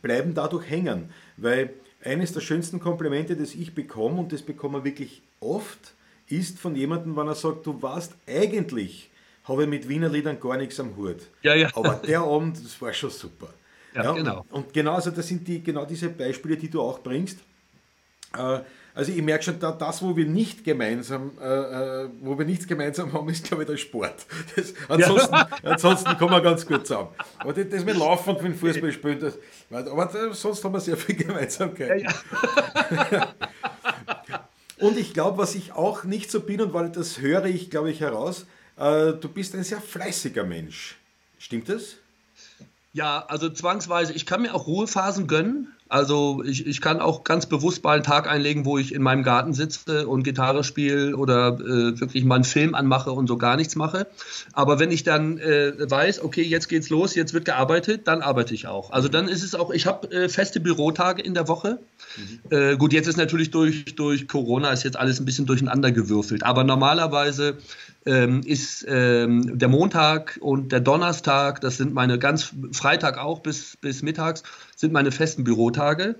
[0.00, 1.10] bleiben dadurch hängen.
[1.36, 5.94] Weil eines der schönsten Komplimente, das ich bekomme, und das bekomme ich wirklich oft,
[6.28, 9.10] ist von jemandem, wenn er sagt, du warst eigentlich,
[9.44, 11.28] habe ich mit Wiener Liedern gar nichts am Hut.
[11.42, 11.68] Ja, ja.
[11.74, 13.52] Aber der Abend, das war schon super.
[13.94, 14.44] Ja, ja genau.
[14.50, 17.38] Und, und genau, also das sind die, genau diese Beispiele, die du auch bringst.
[18.36, 18.60] Äh,
[18.96, 22.66] also ich merke schon, da, das, wo wir nicht gemeinsam, äh, äh, wo wir nichts
[22.66, 24.24] gemeinsam haben, ist glaube ich der Sport.
[24.54, 25.48] Das, ansonsten, ja.
[25.64, 27.08] ansonsten kommen wir ganz gut zusammen.
[27.38, 29.36] Aber das, das mit Laufen und mit Fußball spielen, das,
[29.70, 32.02] aber sonst haben wir sehr viel Gemeinsamkeit.
[32.02, 33.34] Ja, ja.
[34.78, 37.90] und ich glaube, was ich auch nicht so bin, und weil das höre ich, glaube
[37.90, 40.98] ich, heraus, äh, du bist ein sehr fleißiger Mensch.
[41.38, 41.96] Stimmt das?
[42.94, 44.12] Ja, also zwangsweise.
[44.12, 45.74] Ich kann mir auch Ruhephasen gönnen.
[45.94, 49.22] Also ich, ich kann auch ganz bewusst mal einen Tag einlegen, wo ich in meinem
[49.22, 53.54] Garten sitze und Gitarre spiele oder äh, wirklich mal einen Film anmache und so gar
[53.54, 54.08] nichts mache.
[54.54, 58.54] Aber wenn ich dann äh, weiß, okay, jetzt geht's los, jetzt wird gearbeitet, dann arbeite
[58.54, 58.90] ich auch.
[58.90, 61.78] Also dann ist es auch, ich habe äh, feste Bürotage in der Woche.
[62.16, 62.40] Mhm.
[62.50, 66.42] Äh, gut, jetzt ist natürlich durch, durch Corona ist jetzt alles ein bisschen durcheinander gewürfelt.
[66.42, 67.56] Aber normalerweise
[68.06, 73.76] ähm, ist ähm, der Montag und der Donnerstag, das sind meine ganz, Freitag auch bis,
[73.76, 74.42] bis mittags,
[74.76, 76.16] sind meine festen Bürotage.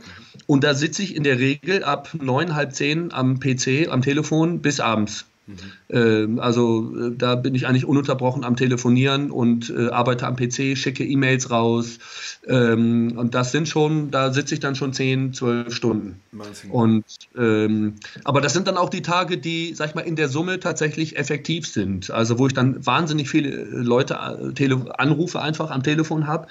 [0.46, 4.60] Und da sitze ich in der Regel ab neun, halb zehn am PC, am Telefon
[4.60, 5.26] bis abends.
[5.46, 6.38] Mhm.
[6.40, 11.04] also äh, da bin ich eigentlich ununterbrochen am Telefonieren und äh, arbeite am PC, schicke
[11.04, 11.98] E-Mails raus.
[12.46, 16.20] Ähm, und das sind schon, da sitze ich dann schon 10, 12 Stunden.
[16.32, 16.70] Wahnsinn.
[16.70, 17.04] Und,
[17.36, 20.60] ähm, aber das sind dann auch die Tage, die, sag ich mal, in der Summe
[20.60, 22.10] tatsächlich effektiv sind.
[22.10, 26.48] Also wo ich dann wahnsinnig viele Leute äh, Anrufe einfach am Telefon habe.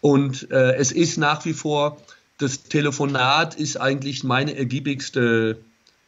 [0.00, 1.98] Und äh, es ist nach wie vor,
[2.38, 5.58] das Telefonat ist eigentlich meine ergiebigste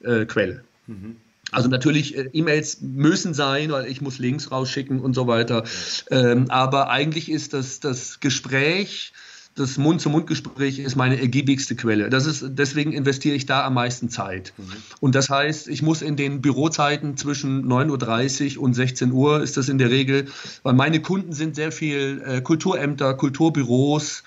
[0.02, 0.64] äh, Quelle.
[0.86, 1.16] Mhm.
[1.52, 5.64] Also natürlich, äh, E-Mails müssen sein, weil ich muss Links rausschicken und so weiter.
[6.10, 9.12] Ähm, aber eigentlich ist das, das Gespräch,
[9.54, 12.08] das Mund-zu-Mund-Gespräch ist meine ergiebigste Quelle.
[12.08, 14.54] Das ist, deswegen investiere ich da am meisten Zeit.
[14.56, 14.72] Mhm.
[15.00, 19.58] Und das heißt, ich muss in den Bürozeiten zwischen 9.30 Uhr und 16 Uhr ist
[19.58, 20.28] das in der Regel,
[20.62, 24.22] weil meine Kunden sind sehr viel äh, Kulturämter, Kulturbüros,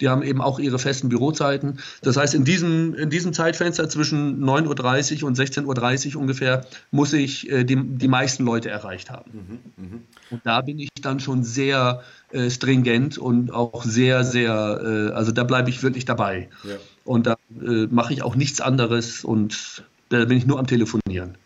[0.00, 1.78] die haben eben auch ihre festen Bürozeiten.
[2.02, 7.12] Das heißt, in diesem, in diesem Zeitfenster zwischen 9.30 Uhr und 16.30 Uhr ungefähr muss
[7.12, 9.30] ich äh, die, die meisten Leute erreicht haben.
[9.76, 9.98] Mhm, mh.
[10.30, 15.32] Und da bin ich dann schon sehr äh, stringent und auch sehr, sehr, äh, also
[15.32, 16.48] da bleibe ich wirklich dabei.
[16.64, 16.76] Ja.
[17.04, 21.36] Und da äh, mache ich auch nichts anderes und da bin ich nur am Telefonieren.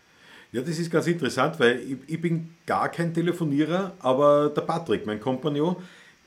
[0.51, 5.05] Ja, das ist ganz interessant, weil ich, ich, bin gar kein Telefonierer, aber der Patrick,
[5.05, 5.77] mein Kompagnon,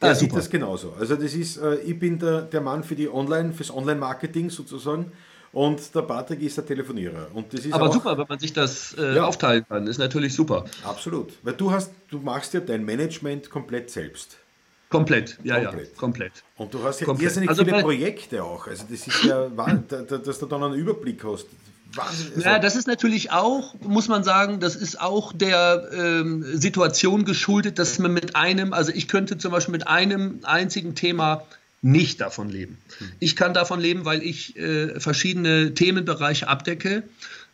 [0.01, 0.93] der ah, sieht das genauso.
[0.99, 5.11] Also das ist, äh, ich bin der, der Mann für die Online, fürs Online-Marketing sozusagen.
[5.53, 7.27] Und der Patrick ist der Telefonierer.
[7.33, 9.25] Und das ist Aber auch, super, wenn man sich das äh, ja.
[9.25, 10.65] aufteilen kann, ist natürlich super.
[10.83, 11.33] Absolut.
[11.43, 14.37] Weil du hast, du machst ja dein Management komplett selbst.
[14.89, 15.87] Komplett, ja, komplett.
[15.87, 16.31] ja, komplett.
[16.57, 17.27] Und du hast ja komplett.
[17.27, 18.67] irrsinnig also viele Projekte auch.
[18.67, 19.47] Also das ist ja,
[19.89, 21.47] dass du dann einen Überblick hast.
[21.95, 22.41] Wahnsinn.
[22.41, 27.79] Ja, das ist natürlich auch, muss man sagen, das ist auch der ähm, Situation geschuldet,
[27.79, 31.43] dass man mit einem, also ich könnte zum Beispiel mit einem einzigen Thema
[31.81, 32.77] nicht davon leben.
[32.99, 33.11] Hm.
[33.19, 37.03] Ich kann davon leben, weil ich äh, verschiedene Themenbereiche abdecke.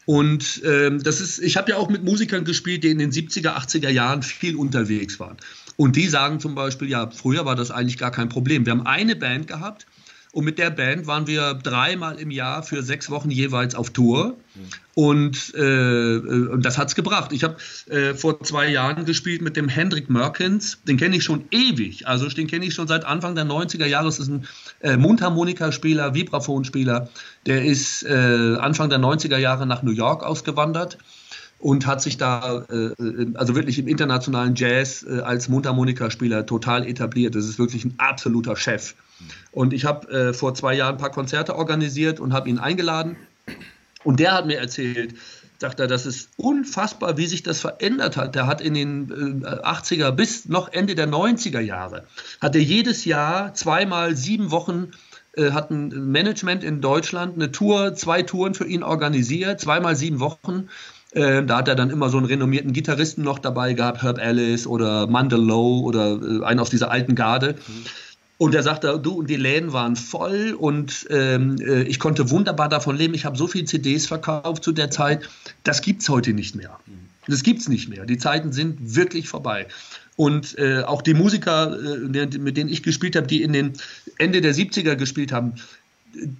[0.05, 3.57] Und ähm, das ist, ich habe ja auch mit Musikern gespielt, die in den 70er,
[3.57, 5.37] 80er Jahren viel unterwegs waren.
[5.75, 8.65] Und die sagen zum Beispiel, ja, früher war das eigentlich gar kein Problem.
[8.65, 9.85] Wir haben eine Band gehabt,
[10.37, 14.37] und mit der Band waren wir dreimal im Jahr für sechs Wochen jeweils auf Tour.
[14.93, 16.21] Und äh,
[16.59, 17.33] das es gebracht.
[17.33, 17.55] Ich habe
[17.89, 20.77] äh, vor zwei Jahren gespielt mit dem Hendrik Merkins.
[20.87, 22.05] Den kenne ich schon ewig.
[22.05, 24.05] Also den kenne ich schon seit Anfang der 90er Jahre.
[24.05, 24.45] Das ist ein
[24.81, 27.09] äh, Mundharmonikaspieler, Vibraphonspieler.
[27.47, 30.99] Der ist äh, Anfang der 90er Jahre nach New York ausgewandert
[31.59, 32.93] und hat sich da äh,
[33.33, 37.35] also wirklich im internationalen Jazz äh, als Mundharmonikaspieler total etabliert.
[37.35, 38.95] Das ist wirklich ein absoluter Chef.
[39.51, 43.17] Und ich habe äh, vor zwei Jahren ein paar Konzerte organisiert und habe ihn eingeladen.
[44.03, 45.15] Und der hat mir erzählt,
[45.57, 48.35] sagt er, das ist unfassbar, wie sich das verändert hat.
[48.35, 52.05] Der hat in den äh, 80er bis noch Ende der 90er Jahre,
[52.39, 54.91] hat er jedes Jahr zweimal sieben Wochen
[55.37, 60.19] äh, hat ein Management in Deutschland eine Tour, zwei Touren für ihn organisiert, zweimal sieben
[60.19, 60.69] Wochen.
[61.11, 64.67] Äh, da hat er dann immer so einen renommierten Gitarristen noch dabei gehabt, Herb Ellis
[64.67, 67.55] oder Mandel Lowe oder äh, einen aus dieser alten Garde.
[67.55, 67.85] Mhm.
[68.39, 72.69] Und er sagte, du und die Läden waren voll und ähm, äh, ich konnte wunderbar
[72.69, 73.15] davon leben.
[73.15, 75.27] Ich habe so viele CDs verkauft zu der Zeit.
[75.63, 76.77] Das gibt es heute nicht mehr.
[77.27, 78.05] Das gibt es nicht mehr.
[78.05, 79.67] Die Zeiten sind wirklich vorbei.
[80.15, 83.73] Und äh, auch die Musiker, äh, mit denen ich gespielt habe, die in den
[84.17, 85.53] Ende der 70er gespielt haben,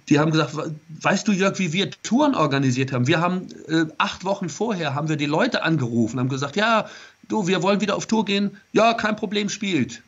[0.08, 0.56] die haben gesagt,
[1.00, 3.06] weißt du Jörg, wie wir Touren organisiert haben?
[3.06, 6.86] Wir haben äh, acht Wochen vorher haben wir die Leute angerufen, haben gesagt, ja,
[7.28, 8.56] du, wir wollen wieder auf Tour gehen.
[8.72, 10.02] Ja, kein Problem, spielt.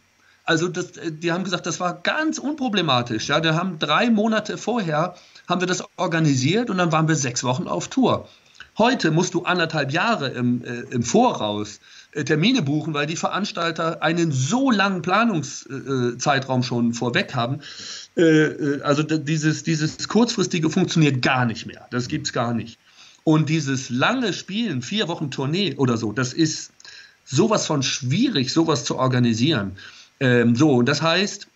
[0.44, 3.28] Also das, äh, die haben gesagt, das war ganz unproblematisch.
[3.28, 5.14] Ja, wir haben drei Monate vorher
[5.48, 8.28] haben wir das organisiert und dann waren wir sechs Wochen auf Tour.
[8.80, 11.80] Heute musst du anderthalb Jahre im, äh, im Voraus
[12.12, 17.60] äh, Termine buchen, weil die Veranstalter einen so langen Planungszeitraum schon vorweg haben.
[18.16, 21.88] Äh, äh, also dieses, dieses kurzfristige funktioniert gar nicht mehr.
[21.90, 22.78] Das gibt es gar nicht.
[23.22, 26.72] Und dieses lange Spielen, vier Wochen Tournee oder so, das ist
[27.26, 29.72] sowas von schwierig, sowas zu organisieren.
[30.20, 31.48] Ähm, so, und das heißt,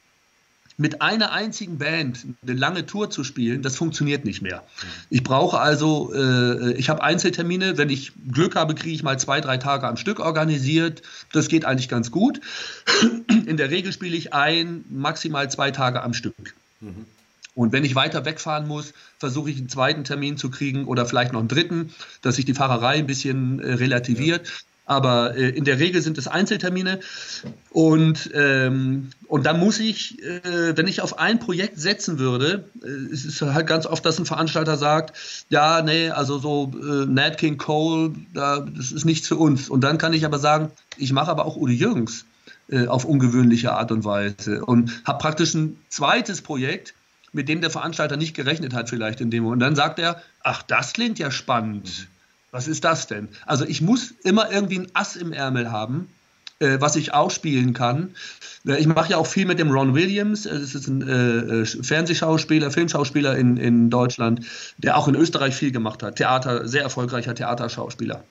[0.77, 4.65] mit einer einzigen Band eine lange Tour zu spielen, das funktioniert nicht mehr.
[5.09, 9.41] Ich brauche also, äh, ich habe Einzeltermine, wenn ich Glück habe, kriege ich mal zwei,
[9.41, 11.03] drei Tage am Stück organisiert.
[11.33, 12.41] Das geht eigentlich ganz gut.
[13.47, 16.55] In der Regel spiele ich ein, maximal zwei Tage am Stück.
[16.81, 17.07] Mhm.
[17.55, 21.33] Und wenn ich weiter wegfahren muss, versuche ich einen zweiten Termin zu kriegen oder vielleicht
[21.33, 24.49] noch einen dritten, dass sich die Fahrerei ein bisschen äh, relativiert.
[24.49, 24.53] Ja.
[24.87, 27.01] Aber äh, in der Regel sind es Einzeltermine.
[27.71, 33.13] Und, ähm, und da muss ich, äh, wenn ich auf ein Projekt setzen würde, äh,
[33.13, 35.17] es ist halt ganz oft, dass ein Veranstalter sagt,
[35.49, 39.71] ja, nee, also so äh, Nat King Cole, da, das ist nichts für uns.
[39.71, 42.27] Und dann kann ich aber sagen, ich mache aber auch Udo Jürgens
[42.69, 46.95] äh, auf ungewöhnliche Art und Weise und habe praktisch ein zweites Projekt,
[47.33, 49.63] mit dem der Veranstalter nicht gerechnet hat vielleicht in dem Moment.
[49.63, 52.07] Und dann sagt er, ach, das klingt ja spannend.
[52.55, 53.31] Was ist das denn?
[53.47, 56.09] Also ich muss immer irgendwie ein Ass im Ärmel haben,
[56.61, 58.15] äh, was ich auch spielen kann.
[58.65, 60.45] Äh, ich mache ja auch viel mit dem Ron Williams.
[60.45, 64.47] Das ist ein äh, äh, Fernsehschauspieler, Filmschauspieler in, in Deutschland,
[64.79, 66.15] der auch in Österreich viel gemacht hat.
[66.15, 68.23] Theater, sehr erfolgreicher Theaterschauspieler.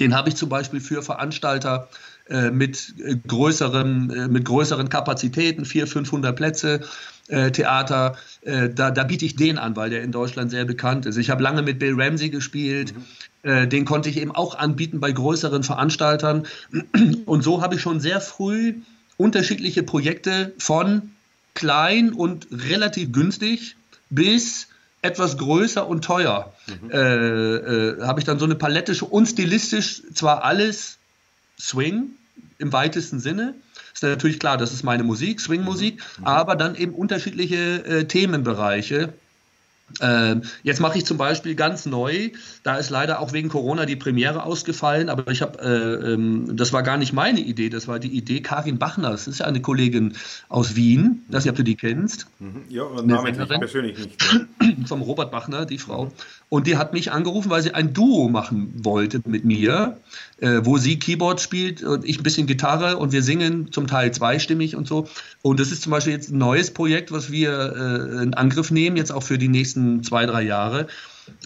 [0.00, 1.90] Den habe ich zum Beispiel für Veranstalter
[2.30, 6.80] äh, mit, äh, größeren, äh, mit größeren Kapazitäten, 400, 500 Plätze,
[7.28, 11.04] äh, Theater, äh, da, da biete ich den an, weil der in Deutschland sehr bekannt
[11.04, 11.18] ist.
[11.18, 12.94] Ich habe lange mit Bill Ramsey gespielt.
[12.94, 13.04] Mhm.
[13.44, 16.46] Äh, den konnte ich eben auch anbieten bei größeren Veranstaltern.
[17.26, 18.74] Und so habe ich schon sehr früh
[19.16, 21.10] unterschiedliche Projekte von
[21.54, 23.76] klein und relativ günstig
[24.10, 24.66] bis
[25.02, 26.52] etwas größer und teuer.
[26.66, 26.90] Mhm.
[26.90, 30.98] Äh, äh, habe ich dann so eine Palette und stilistisch zwar alles
[31.60, 32.10] Swing
[32.58, 33.54] im weitesten Sinne,
[33.92, 36.24] ist natürlich klar, das ist meine Musik, Swing-Musik, mhm.
[36.24, 39.12] aber dann eben unterschiedliche äh, Themenbereiche.
[40.00, 42.30] Ähm, jetzt mache ich zum Beispiel ganz neu,
[42.62, 46.72] da ist leider auch wegen Corona die Premiere ausgefallen, aber ich habe, äh, ähm, das
[46.72, 49.60] war gar nicht meine Idee, das war die Idee Karin Bachner, das ist ja eine
[49.60, 50.14] Kollegin
[50.48, 52.26] aus Wien, das nicht, ob du die kennst.
[52.40, 52.62] Mhm.
[52.68, 54.22] Ja, namentlich persönlich nicht.
[54.86, 56.10] Vom Robert Bachner, die Frau.
[56.48, 59.98] Und die hat mich angerufen, weil sie ein Duo machen wollte mit mir,
[60.44, 64.12] äh, wo sie Keyboard spielt und ich ein bisschen Gitarre und wir singen zum Teil
[64.12, 65.08] zweistimmig und so.
[65.40, 68.96] Und das ist zum Beispiel jetzt ein neues Projekt, was wir äh, in Angriff nehmen,
[68.96, 70.86] jetzt auch für die nächsten zwei, drei Jahre.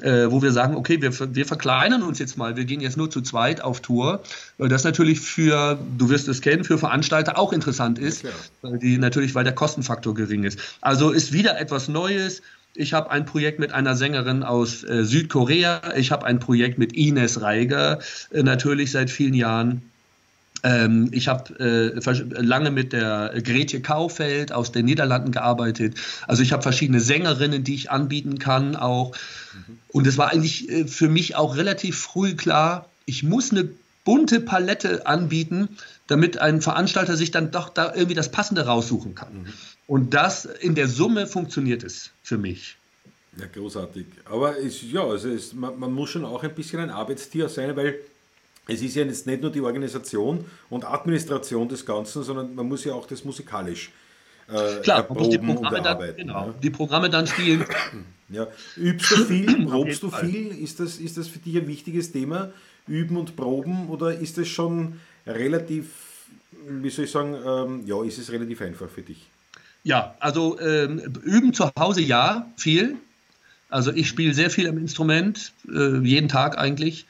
[0.01, 3.11] Äh, wo wir sagen, okay, wir, wir verkleinern uns jetzt mal, wir gehen jetzt nur
[3.11, 4.24] zu zweit auf Tour,
[4.57, 8.30] weil das natürlich für, du wirst es kennen, für Veranstalter auch interessant ist, ja,
[8.62, 10.59] weil die natürlich, weil der Kostenfaktor gering ist.
[10.80, 12.42] Also ist wieder etwas Neues,
[12.79, 15.97] ich habe ein Projekt mit einer Sängerin aus äh, Südkorea.
[15.97, 17.99] Ich habe ein Projekt mit Ines Reiger,
[18.31, 19.83] äh, natürlich seit vielen Jahren.
[20.62, 25.97] Ähm, ich habe äh, lange mit der Gretje Kaufeld aus den Niederlanden gearbeitet.
[26.29, 29.14] Also ich habe verschiedene Sängerinnen, die ich anbieten kann auch.
[29.55, 29.79] Mhm.
[29.89, 33.68] Und es war eigentlich äh, für mich auch relativ früh klar, ich muss eine
[34.05, 35.68] bunte Palette anbieten,
[36.07, 39.33] damit ein Veranstalter sich dann doch da irgendwie das Passende raussuchen kann.
[39.33, 39.47] Mhm.
[39.89, 42.76] Und das in der Summe funktioniert es für mich.
[43.39, 44.07] Ja, großartig.
[44.26, 47.74] Aber es, ja, also es, man, man, muss schon auch ein bisschen ein Arbeitstier sein,
[47.74, 47.99] weil
[48.66, 52.84] es ist ja jetzt nicht nur die Organisation und Administration des Ganzen, sondern man muss
[52.84, 53.91] ja auch das musikalisch
[54.49, 56.55] äh, Klar, man muss die Programme, dann, genau, ja.
[56.62, 57.64] die Programme dann spielen.
[58.30, 58.47] Ja.
[58.76, 60.49] Übst du viel, probst du viel?
[60.49, 62.53] Ist das, ist das für dich ein wichtiges Thema?
[62.86, 65.86] Üben und proben oder ist es schon relativ,
[66.68, 69.28] wie soll ich sagen, ähm, ja, ist es relativ einfach für dich?
[69.89, 72.97] Ja, also ähm, üben zu Hause ja, viel.
[73.70, 77.07] Also ich spiele sehr viel am Instrument, äh, jeden Tag eigentlich.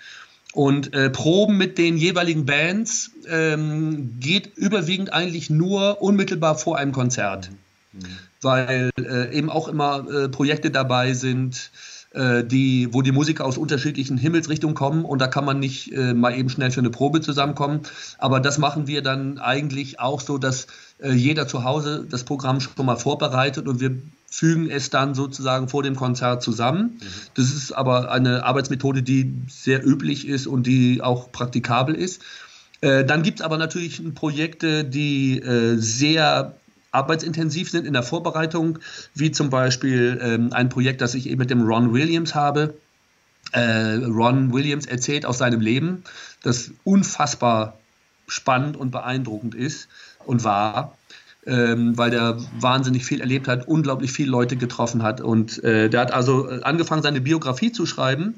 [0.53, 6.93] Und äh, Proben mit den jeweiligen Bands ähm, geht überwiegend eigentlich nur unmittelbar vor einem
[6.93, 7.51] Konzert.
[7.93, 8.19] Mhm.
[8.43, 11.71] weil äh, eben auch immer äh, Projekte dabei sind,
[12.13, 16.15] äh, die, wo die Musiker aus unterschiedlichen Himmelsrichtungen kommen und da kann man nicht äh,
[16.15, 17.81] mal eben schnell für eine Probe zusammenkommen.
[18.19, 20.67] Aber das machen wir dann eigentlich auch so, dass
[21.01, 23.97] äh, jeder zu Hause das Programm schon mal vorbereitet und wir
[24.31, 26.99] fügen es dann sozusagen vor dem Konzert zusammen.
[27.01, 27.07] Mhm.
[27.35, 32.23] Das ist aber eine Arbeitsmethode, die sehr üblich ist und die auch praktikabel ist.
[32.81, 36.55] Äh, dann gibt es aber natürlich Projekte, die äh, sehr
[36.91, 38.79] arbeitsintensiv sind in der Vorbereitung,
[39.15, 42.75] wie zum Beispiel ähm, ein Projekt, das ich eben mit dem Ron Williams habe.
[43.53, 46.05] Äh, Ron Williams erzählt aus seinem Leben,
[46.43, 47.79] das unfassbar
[48.27, 49.89] spannend und beeindruckend ist
[50.29, 50.97] und war,
[51.47, 55.21] ähm, weil der wahnsinnig viel erlebt hat, unglaublich viele Leute getroffen hat.
[55.23, 58.35] Und äh, der hat also angefangen, seine Biografie zu schreiben.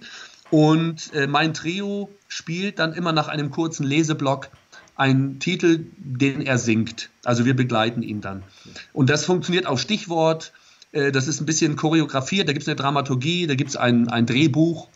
[0.51, 4.49] Und äh, mein Trio spielt dann immer nach einem kurzen Leseblock
[4.95, 7.11] einen Titel, den er singt.
[7.25, 8.45] Also wir begleiten ihn dann.
[8.93, 10.53] Und das funktioniert auf Stichwort.
[10.93, 14.09] Äh, das ist ein bisschen choreografiert, da gibt es eine Dramaturgie, da gibt es ein,
[14.09, 14.89] ein Drehbuch.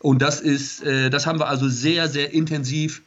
[0.00, 3.02] Und das ist, äh, das haben wir also sehr, sehr intensiv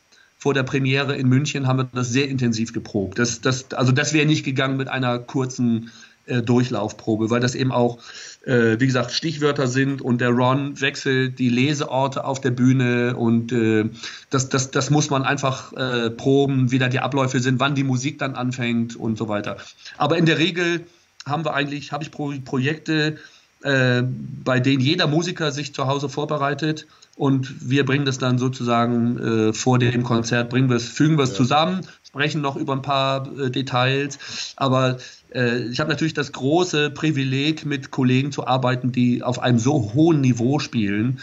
[0.46, 3.18] vor der Premiere in München haben wir das sehr intensiv geprobt.
[3.18, 5.89] Das, das, also das wäre nicht gegangen mit einer kurzen
[6.28, 7.98] äh, Durchlaufprobe, weil das eben auch
[8.46, 13.52] äh, wie gesagt, Stichwörter sind und der Ron wechselt die Leseorte auf der Bühne und
[13.54, 13.89] äh,
[14.30, 17.84] das, das, das muss man einfach äh, proben, wie da die Abläufe sind, wann die
[17.84, 19.58] Musik dann anfängt und so weiter.
[19.98, 20.86] Aber in der Regel
[21.26, 23.18] haben wir eigentlich, habe ich Pro Projekte,
[23.64, 24.04] äh,
[24.43, 26.86] bei denen jeder Musiker sich zu Hause vorbereitet
[27.16, 31.24] und wir bringen das dann sozusagen äh, vor dem Konzert, bringen wir es, fügen wir
[31.24, 31.38] es ja.
[31.38, 34.97] zusammen, sprechen noch über ein paar äh, Details, aber
[35.34, 39.93] äh, ich habe natürlich das große Privileg, mit Kollegen zu arbeiten, die auf einem so
[39.93, 41.22] hohen Niveau spielen,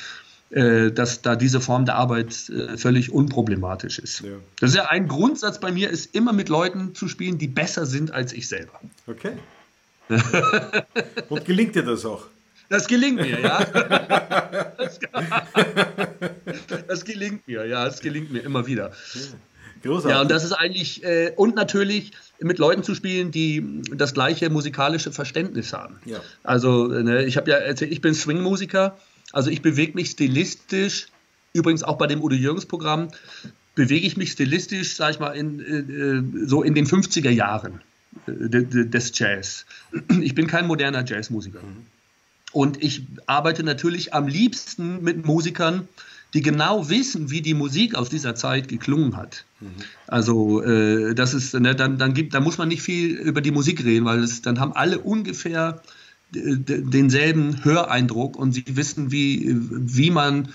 [0.50, 4.20] äh, dass da diese Form der Arbeit äh, völlig unproblematisch ist.
[4.20, 4.30] Ja.
[4.60, 7.84] Das ist ja ein Grundsatz bei mir, ist immer mit Leuten zu spielen, die besser
[7.84, 8.80] sind als ich selber.
[9.06, 9.32] Okay.
[11.28, 12.26] Und gelingt dir das auch?
[12.72, 13.64] Das gelingt mir, ja.
[14.78, 14.98] Das,
[16.88, 18.92] das, gelingt mir, ja, das gelingt mir immer wieder.
[19.82, 20.10] Großartig.
[20.10, 24.48] Ja, und das ist eigentlich, äh, und natürlich mit Leuten zu spielen, die das gleiche
[24.48, 25.96] musikalische Verständnis haben.
[26.06, 26.22] Ja.
[26.44, 28.96] Also, ne, ich habe ja erzählt, ich bin Swing-Musiker,
[29.32, 31.08] also ich bewege mich stilistisch,
[31.52, 33.08] übrigens auch bei dem Udo Jürgens Programm,
[33.74, 37.82] bewege ich mich stilistisch, sag ich mal, in, äh, so in den 50er Jahren
[38.26, 39.66] äh, des Jazz.
[40.22, 41.60] Ich bin kein moderner Jazzmusiker.
[41.60, 41.91] Mhm.
[42.52, 45.88] Und ich arbeite natürlich am liebsten mit Musikern,
[46.34, 49.44] die genau wissen, wie die Musik aus dieser Zeit geklungen hat.
[49.60, 49.68] Mhm.
[50.06, 53.50] Also äh, das ist, ne, dann, dann, gibt, dann muss man nicht viel über die
[53.50, 55.82] Musik reden, weil es, dann haben alle ungefähr
[56.34, 60.48] denselben Höreindruck und sie wissen, wie, wie man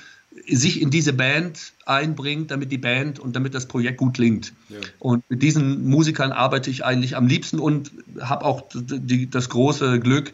[0.47, 4.53] sich in diese Band einbringt, damit die Band und damit das Projekt gut klingt.
[4.69, 4.77] Ja.
[4.99, 9.99] Und mit diesen Musikern arbeite ich eigentlich am liebsten und habe auch die, das große
[9.99, 10.31] Glück,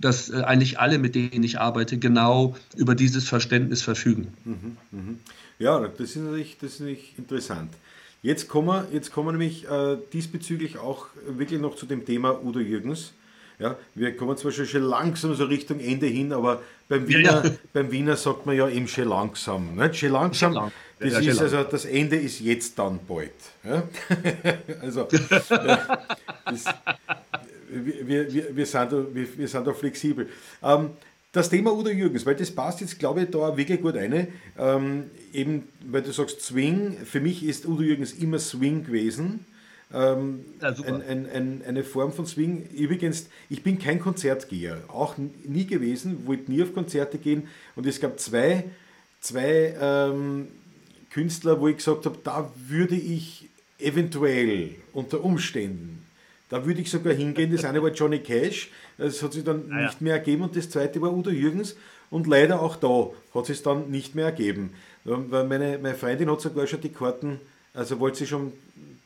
[0.00, 4.32] dass äh, eigentlich alle, mit denen ich arbeite, genau über dieses Verständnis verfügen.
[4.44, 5.18] Mhm, mhm.
[5.58, 7.72] Ja, das ist natürlich, das ist natürlich interessant.
[8.22, 12.42] Jetzt kommen wir, jetzt kommen wir nämlich äh, diesbezüglich auch wirklich noch zu dem Thema
[12.42, 13.12] Udo Jürgens.
[13.58, 17.50] Ja, wir kommen zwar schon, schon langsam so Richtung Ende hin, aber beim Wiener, ja.
[17.72, 19.76] beim Wiener sagt man ja eben schon langsam.
[19.76, 19.96] Nicht?
[19.96, 20.72] Schon langsam, lang.
[20.98, 23.30] das ja, ist also das Ende ist jetzt dann bald.
[24.80, 26.64] Also das,
[27.74, 30.28] wir, wir, wir, sind, da, wir, wir sind da flexibel.
[30.62, 30.90] Ähm,
[31.34, 34.28] das Thema Udo Jürgens, weil das passt jetzt, glaube ich, da wirklich gut rein.
[34.56, 39.44] Ähm, eben, weil du sagst Swing, für mich ist Udo Jürgens immer Swing gewesen.
[39.92, 42.68] Ähm, ja, ein, ein, ein, eine Form von Swing.
[42.70, 47.48] Übrigens, ich bin kein Konzertgeher, auch nie gewesen, wollte nie auf Konzerte gehen.
[47.74, 48.64] Und es gab zwei,
[49.20, 50.48] zwei ähm,
[51.10, 53.48] Künstler, wo ich gesagt habe, da würde ich
[53.78, 56.03] eventuell unter Umständen
[56.54, 57.50] da würde ich sogar hingehen.
[57.50, 60.70] Das eine war Johnny Cash, das hat sich dann ah, nicht mehr ergeben und das
[60.70, 61.74] zweite war Udo Jürgens
[62.10, 64.72] und leider auch da hat es dann nicht mehr ergeben.
[65.02, 67.40] Weil meine, meine Freundin hat sogar schon die Karten,
[67.74, 68.52] also wollte sie schon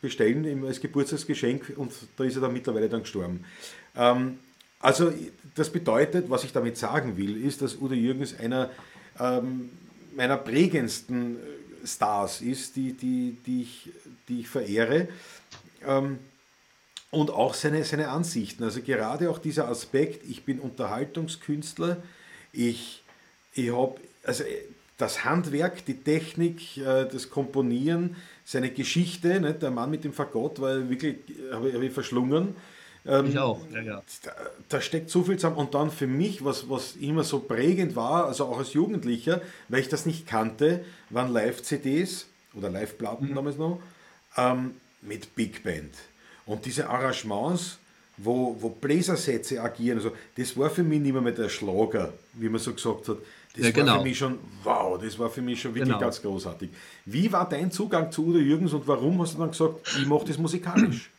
[0.02, 3.42] bestellen als Geburtstagsgeschenk und da ist er dann mittlerweile dann gestorben.
[3.96, 4.38] Ähm,
[4.80, 5.10] also
[5.54, 8.68] das bedeutet, was ich damit sagen will, ist, dass Udo Jürgens einer
[9.18, 9.70] ähm,
[10.14, 11.38] meiner prägendsten
[11.82, 13.88] Stars ist, die, die, die, ich,
[14.28, 15.08] die ich verehre.
[15.86, 16.18] Ähm,
[17.10, 18.64] und auch seine, seine Ansichten.
[18.64, 21.98] Also gerade auch dieser Aspekt, ich bin Unterhaltungskünstler,
[22.52, 23.02] ich,
[23.54, 24.44] ich habe also
[24.98, 30.60] das Handwerk, die Technik, äh, das Komponieren, seine Geschichte, ne, der Mann mit dem Fagott
[30.60, 31.16] war wirklich,
[31.52, 32.56] habe hab ich verschlungen.
[33.06, 34.02] Ähm, ich auch, ja, ja.
[34.22, 34.32] Da,
[34.68, 35.56] da, steckt so viel zusammen.
[35.56, 39.80] Und dann für mich, was, was immer so prägend war, also auch als Jugendlicher, weil
[39.80, 43.34] ich das nicht kannte, waren Live-CDs oder Live-Platten mhm.
[43.34, 43.80] damals noch,
[44.36, 45.94] ähm, mit Big Band.
[46.48, 47.78] Und diese Arrangements,
[48.16, 49.98] wo, wo Bläsersätze agieren.
[49.98, 53.18] Also, das war für mich nicht mehr der Schlager, wie man so gesagt hat.
[53.54, 53.92] Das ja, genau.
[53.92, 56.00] war für mich schon, wow, das war für mich schon wirklich genau.
[56.00, 56.70] ganz großartig.
[57.06, 60.26] Wie war dein Zugang zu Udo Jürgens und warum hast du dann gesagt, ich mache
[60.26, 61.10] das musikalisch?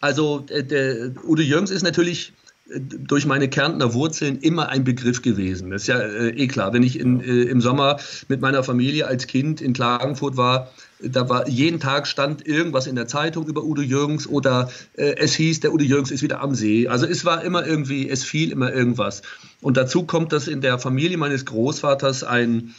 [0.00, 2.32] Also, äh, der, Udo Jürgens ist natürlich
[2.68, 5.70] durch meine Kärntner Wurzeln immer ein Begriff gewesen.
[5.70, 6.72] Das ist ja äh, eh klar.
[6.72, 7.98] Wenn ich in, äh, im Sommer
[8.28, 12.96] mit meiner Familie als Kind in Klagenfurt war, da war jeden Tag stand irgendwas in
[12.96, 16.54] der Zeitung über Udo Jürgens oder äh, es hieß, der Udo Jürgens ist wieder am
[16.56, 16.88] See.
[16.88, 19.22] Also es war immer irgendwie, es fiel immer irgendwas.
[19.60, 22.74] Und dazu kommt, dass in der Familie meines Großvaters ein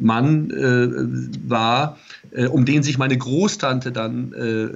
[0.00, 1.98] Mann äh, war,
[2.32, 4.68] äh, um den sich meine Großtante dann äh,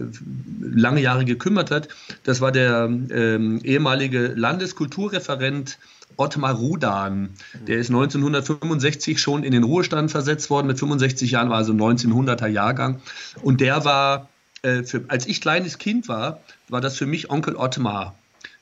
[0.60, 1.88] lange Jahre gekümmert hat.
[2.22, 5.78] Das war der ähm, ehemalige Landeskulturreferent
[6.16, 7.30] Ottmar Rudan.
[7.66, 10.66] Der ist 1965 schon in den Ruhestand versetzt worden.
[10.66, 13.00] Mit 65 Jahren war also 1900er Jahrgang.
[13.42, 14.28] Und der war,
[14.62, 18.14] äh, für, als ich kleines Kind war, war das für mich Onkel Ottmar.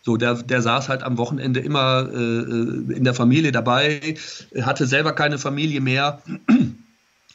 [0.05, 4.16] So, der, der saß halt am Wochenende immer äh, äh, in der Familie dabei,
[4.61, 6.20] hatte selber keine Familie mehr.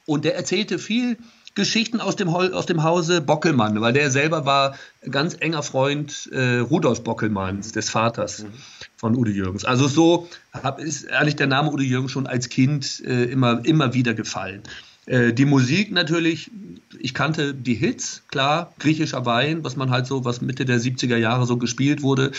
[0.06, 1.18] Und der erzählte viel
[1.56, 4.76] Geschichten aus dem, aus dem Hause Bockelmann, weil der selber war
[5.10, 8.54] ganz enger Freund äh, Rudolf Bockelmanns, des Vaters mhm.
[8.96, 9.66] von Udo Jürgens.
[9.66, 13.96] Also so hab, ist ehrlich der Name Udo Jürgens schon als Kind äh, immer, immer
[13.96, 14.62] wieder gefallen.
[15.10, 16.52] Äh, die Musik natürlich,
[17.00, 21.18] ich kannte die Hits, klar, griechischer Wein, was man halt so, was Mitte der 70er
[21.18, 22.32] Jahre so gespielt wurde,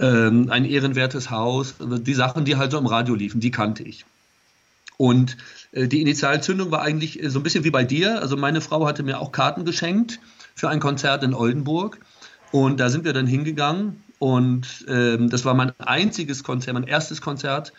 [0.00, 3.82] ähm, ein ehrenwertes Haus, also die Sachen, die halt so im Radio liefen, die kannte
[3.82, 4.06] ich.
[4.96, 5.36] Und
[5.72, 8.22] äh, die Initialzündung war eigentlich äh, so ein bisschen wie bei dir.
[8.22, 10.18] Also meine Frau hatte mir auch Karten geschenkt
[10.54, 11.98] für ein Konzert in Oldenburg.
[12.52, 14.02] Und da sind wir dann hingegangen.
[14.18, 17.72] Und ähm, das war mein einziges Konzert, mein erstes Konzert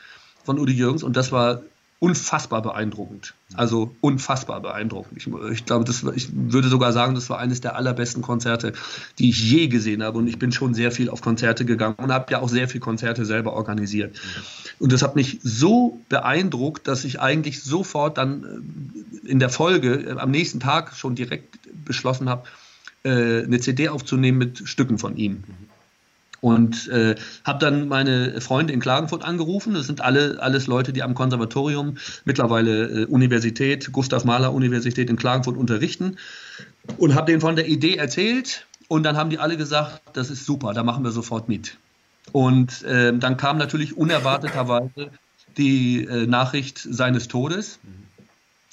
[0.43, 1.01] von Udo Jürgens.
[1.01, 1.61] Und das war
[1.99, 3.33] unfassbar beeindruckend.
[3.55, 5.17] Also unfassbar beeindruckend.
[5.17, 8.73] Ich, ich glaube, das, ich würde sogar sagen, das war eines der allerbesten Konzerte,
[9.17, 10.17] die ich je gesehen habe.
[10.17, 12.81] Und ich bin schon sehr viel auf Konzerte gegangen und habe ja auch sehr viele
[12.81, 14.19] Konzerte selber organisiert.
[14.79, 18.43] Und das hat mich so beeindruckt, dass ich eigentlich sofort dann
[19.23, 22.43] äh, in der Folge, äh, am nächsten Tag schon direkt beschlossen habe,
[23.03, 25.43] äh, eine CD aufzunehmen mit Stücken von ihm.
[26.45, 29.73] Und äh, habe dann meine Freunde in Klagenfurt angerufen.
[29.73, 35.15] Das sind alle alles Leute, die am Konservatorium, mittlerweile äh, Universität, Gustav Mahler Universität in
[35.15, 36.17] Klagenfurt unterrichten.
[36.97, 38.67] Und habe denen von der Idee erzählt.
[38.87, 41.79] Und dann haben die alle gesagt, das ist super, da machen wir sofort mit.
[42.31, 45.09] Und äh, dann kam natürlich unerwarteterweise
[45.57, 47.79] die äh, Nachricht seines Todes.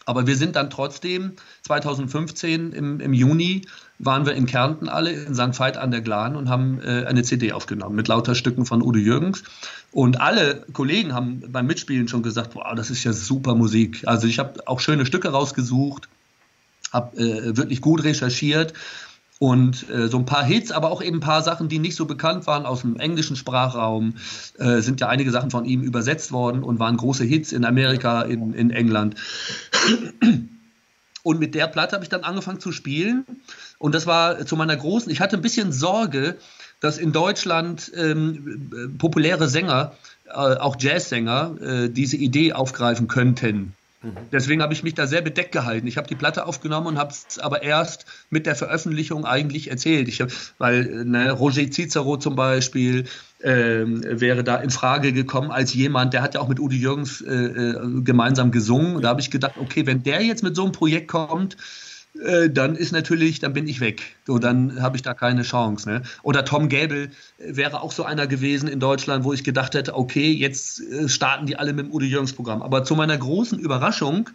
[0.04, 1.32] Aber wir sind dann trotzdem
[1.62, 3.62] 2015 im, im Juni
[3.98, 5.58] waren wir in Kärnten alle, in St.
[5.58, 8.98] Veit an der Glan und haben äh, eine CD aufgenommen mit lauter Stücken von Udo
[8.98, 9.44] Jürgens.
[9.92, 14.02] Und alle Kollegen haben beim Mitspielen schon gesagt, wow, das ist ja super Musik.
[14.06, 16.08] Also ich habe auch schöne Stücke rausgesucht,
[16.92, 18.74] habe äh, wirklich gut recherchiert
[19.42, 22.06] und äh, so ein paar Hits, aber auch eben ein paar Sachen, die nicht so
[22.06, 24.14] bekannt waren aus dem englischen Sprachraum,
[24.60, 28.22] äh, sind ja einige Sachen von ihm übersetzt worden und waren große Hits in Amerika,
[28.22, 29.16] in, in England.
[31.24, 33.24] Und mit der Platte habe ich dann angefangen zu spielen.
[33.78, 36.36] Und das war zu meiner großen, ich hatte ein bisschen Sorge,
[36.78, 39.94] dass in Deutschland ähm, populäre Sänger,
[40.26, 43.74] äh, auch Jazzsänger, äh, diese Idee aufgreifen könnten.
[44.02, 44.16] Mhm.
[44.32, 45.86] Deswegen habe ich mich da sehr bedeckt gehalten.
[45.86, 50.08] Ich habe die Platte aufgenommen und habe es aber erst mit der Veröffentlichung eigentlich erzählt.
[50.08, 53.04] Ich hab, weil ne, Roger Cicero zum Beispiel
[53.40, 57.20] äh, wäre da in Frage gekommen als jemand, der hat ja auch mit Udi Jürgens
[57.20, 59.00] äh, äh, gemeinsam gesungen.
[59.02, 61.56] Da habe ich gedacht, okay, wenn der jetzt mit so einem Projekt kommt,
[62.20, 64.16] äh, dann ist natürlich, dann bin ich weg.
[64.26, 65.88] So, dann habe ich da keine Chance.
[65.88, 66.02] Ne?
[66.22, 70.30] Oder Tom Gäbel wäre auch so einer gewesen in Deutschland, wo ich gedacht hätte, okay,
[70.30, 72.62] jetzt äh, starten die alle mit dem Udo Jürgens Programm.
[72.62, 74.28] Aber zu meiner großen Überraschung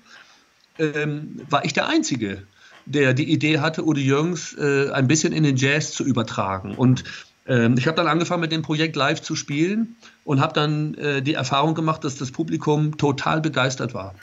[0.80, 2.44] ähm, war ich der Einzige,
[2.86, 6.74] der die Idee hatte, Udo Jürgens äh, ein bisschen in den Jazz zu übertragen.
[6.76, 7.04] Und
[7.46, 11.22] ähm, ich habe dann angefangen mit dem Projekt live zu spielen und habe dann äh,
[11.22, 14.16] die Erfahrung gemacht, dass das Publikum total begeistert war.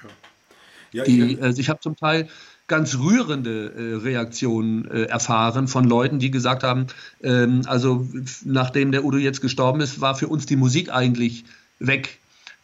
[0.93, 2.29] Ja, die, äh, ich habe zum Teil
[2.67, 6.87] ganz rührende äh, Reaktionen äh, erfahren von Leuten, die gesagt haben,
[7.23, 8.09] ähm, also
[8.45, 11.45] nachdem der Udo jetzt gestorben ist, war für uns die Musik eigentlich
[11.79, 12.21] weg.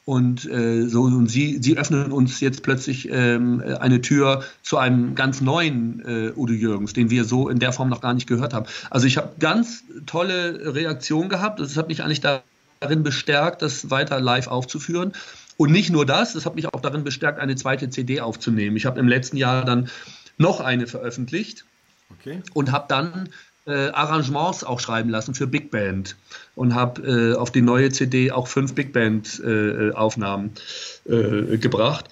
[0.06, 5.14] Und äh, so und sie, sie öffnen uns jetzt plötzlich ähm, eine Tür zu einem
[5.14, 8.54] ganz neuen äh, Udo Jürgens, den wir so in der Form noch gar nicht gehört
[8.54, 8.66] haben.
[8.88, 11.60] Also ich habe ganz tolle Reaktionen gehabt.
[11.60, 15.12] Das hat mich eigentlich darin bestärkt, das weiter live aufzuführen.
[15.60, 18.78] Und nicht nur das, das hat mich auch darin bestärkt, eine zweite CD aufzunehmen.
[18.78, 19.90] Ich habe im letzten Jahr dann
[20.38, 21.66] noch eine veröffentlicht
[22.18, 22.40] okay.
[22.54, 23.28] und habe dann
[23.66, 26.16] äh, Arrangements auch schreiben lassen für Big Band
[26.54, 30.52] und habe äh, auf die neue CD auch fünf Big Band äh, Aufnahmen
[31.04, 32.08] äh, gebracht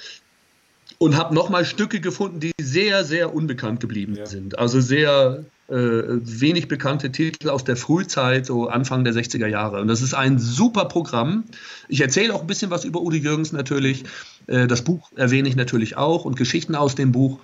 [0.99, 4.27] und habe nochmal Stücke gefunden, die sehr, sehr unbekannt geblieben ja.
[4.27, 4.59] sind.
[4.59, 9.83] Also sehr wenig bekannte Titel aus der Frühzeit, so Anfang der 60er Jahre.
[9.83, 11.45] Und das ist ein super Programm.
[11.89, 14.05] Ich erzähle auch ein bisschen was über Udo Jürgens natürlich.
[14.47, 17.41] Äh, das Buch erwähne ich natürlich auch und Geschichten aus dem Buch.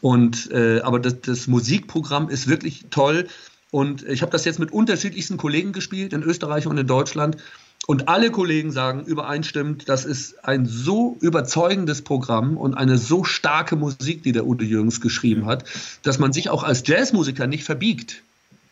[0.00, 3.26] Und, äh, aber das, das Musikprogramm ist wirklich toll.
[3.72, 7.38] Und ich habe das jetzt mit unterschiedlichsten Kollegen gespielt, in Österreich und in Deutschland.
[7.86, 13.76] Und alle Kollegen sagen übereinstimmend, das ist ein so überzeugendes Programm und eine so starke
[13.76, 15.64] Musik, die der Udo Jürgens geschrieben hat,
[16.02, 18.22] dass man sich auch als Jazzmusiker nicht verbiegt.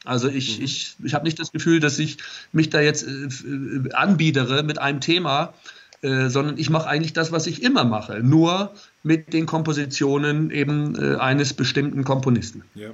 [0.05, 0.65] Also ich, mhm.
[0.65, 2.19] ich, ich habe nicht das Gefühl, dass ich
[2.53, 5.55] mich da jetzt äh, anbiedere mit einem Thema,
[6.01, 10.97] äh, sondern ich mache eigentlich das, was ich immer mache, nur mit den Kompositionen eben
[10.97, 12.65] äh, eines bestimmten Komponisten.
[12.75, 12.91] Ja.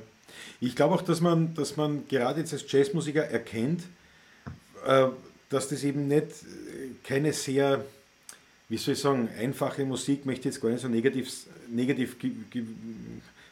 [0.60, 3.84] Ich glaube auch, dass man, dass man gerade jetzt als Jazzmusiker erkennt,
[4.84, 5.06] äh,
[5.48, 7.84] dass das eben nicht äh, keine sehr,
[8.68, 12.16] wie soll ich sagen, einfache Musik, möchte ich jetzt gar nicht so negativ, negativ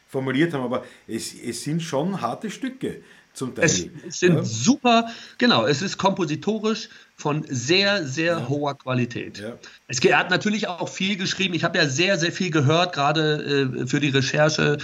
[0.07, 3.01] formuliert haben, aber es, es sind schon harte Stücke
[3.33, 3.65] zum Teil.
[3.65, 8.49] Es, sind super, genau, es ist kompositorisch von sehr, sehr ja.
[8.49, 9.39] hoher Qualität.
[9.39, 9.57] Ja.
[9.87, 11.53] Es hat natürlich auch viel geschrieben.
[11.53, 14.77] Ich habe ja sehr, sehr viel gehört, gerade äh, für die Recherche,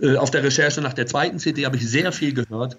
[0.00, 2.76] äh, auf der Recherche nach der zweiten CD habe ich sehr viel gehört.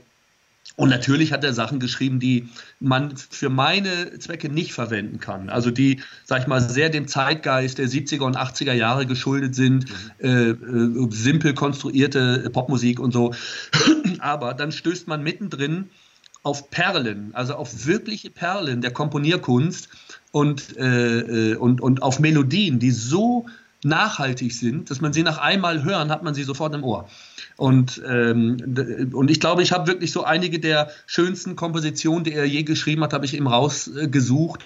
[0.75, 2.49] Und natürlich hat er Sachen geschrieben, die
[2.79, 5.49] man für meine Zwecke nicht verwenden kann.
[5.49, 9.85] Also die, sag ich mal, sehr dem Zeitgeist der 70er und 80er Jahre geschuldet sind,
[10.19, 10.25] mhm.
[10.25, 13.33] äh, äh, simpel konstruierte Popmusik und so.
[14.19, 15.89] Aber dann stößt man mittendrin
[16.43, 19.89] auf Perlen, also auf wirkliche Perlen der Komponierkunst
[20.31, 23.47] und, äh, äh und, und auf Melodien, die so
[23.87, 27.09] nachhaltig sind, dass man sie nach einmal hören, hat man sie sofort im Ohr.
[27.55, 32.45] Und, ähm, und ich glaube, ich habe wirklich so einige der schönsten Kompositionen, die er
[32.45, 34.63] je geschrieben hat, habe ich eben rausgesucht.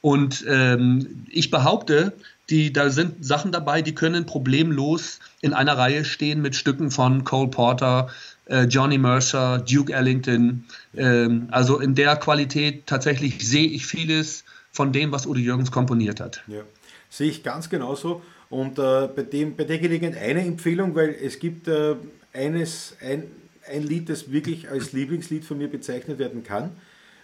[0.00, 2.12] Und ähm, ich behaupte,
[2.50, 7.24] die, da sind Sachen dabei, die können problemlos in einer Reihe stehen mit Stücken von
[7.24, 8.08] Cole Porter,
[8.46, 10.64] äh, Johnny Mercer, Duke Ellington.
[10.96, 16.20] Ähm, also in der Qualität tatsächlich sehe ich vieles von dem, was Udo Jürgens komponiert
[16.20, 16.42] hat.
[16.46, 16.62] Ja,
[17.10, 18.22] sehe ich ganz genauso.
[18.50, 21.96] Und äh, bei, dem, bei der Gelegenheit eine Empfehlung, weil es gibt äh,
[22.32, 23.24] eines, ein,
[23.70, 26.70] ein Lied, das wirklich als Lieblingslied von mir bezeichnet werden kann.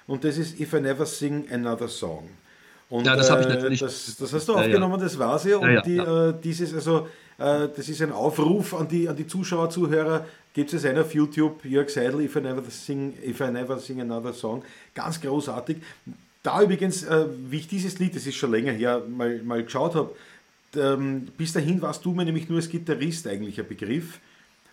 [0.07, 2.29] Und das ist If I Never Sing Another Song.
[2.91, 3.81] Und, ja, das habe ich äh, natürlich.
[3.81, 5.05] Das, das, hast du aufgenommen, ja, ja.
[5.05, 5.55] das war sie.
[5.55, 7.09] Und die, äh, dieses, also,
[7.39, 10.27] äh, das ist ein Aufruf an die, an die Zuschauer, Zuhörer.
[10.53, 14.01] Gibt es einen auf YouTube, Jörg Seidel, If I Never Sing, If I Never Sing
[14.01, 14.63] Another Song.
[14.95, 15.79] Ganz großartig.
[16.43, 19.95] Da übrigens, äh, wie ich dieses Lied, das ist schon länger her, mal, mal geschaut
[19.95, 20.15] habe,
[20.77, 24.21] ähm, bis dahin warst du mir nämlich nur als Gitarrist eigentlich ein Begriff.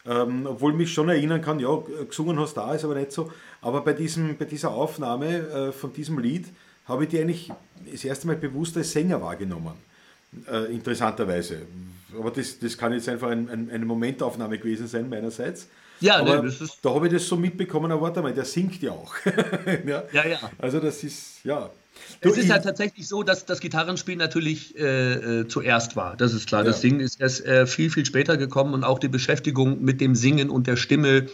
[0.04, 1.70] Ähm, obwohl mich schon erinnern kann, ja,
[2.08, 3.32] gesungen hast da, ist aber nicht so.
[3.62, 6.47] Aber bei, diesem, bei dieser Aufnahme äh, von diesem Lied
[6.86, 7.52] habe ich die eigentlich
[7.91, 9.74] das erste Mal bewusst als Sänger wahrgenommen.
[10.49, 11.64] Äh, interessanterweise.
[12.18, 15.68] Aber das, das kann jetzt einfach ein, ein, eine Momentaufnahme gewesen sein meinerseits.
[15.99, 18.82] Ja, aber nee, das ist da habe ich das so mitbekommen, warte mal, der singt
[18.82, 19.14] ja auch.
[19.86, 20.04] ja?
[20.12, 20.52] ja, ja.
[20.58, 21.70] Also das ist, ja,
[22.22, 26.16] Du, es ist halt tatsächlich so, dass das Gitarrenspiel natürlich äh, äh, zuerst war.
[26.16, 26.62] Das ist klar.
[26.62, 26.68] Ja.
[26.68, 30.16] Das Singen ist erst äh, viel, viel später gekommen und auch die Beschäftigung mit dem
[30.16, 31.28] Singen und der Stimme,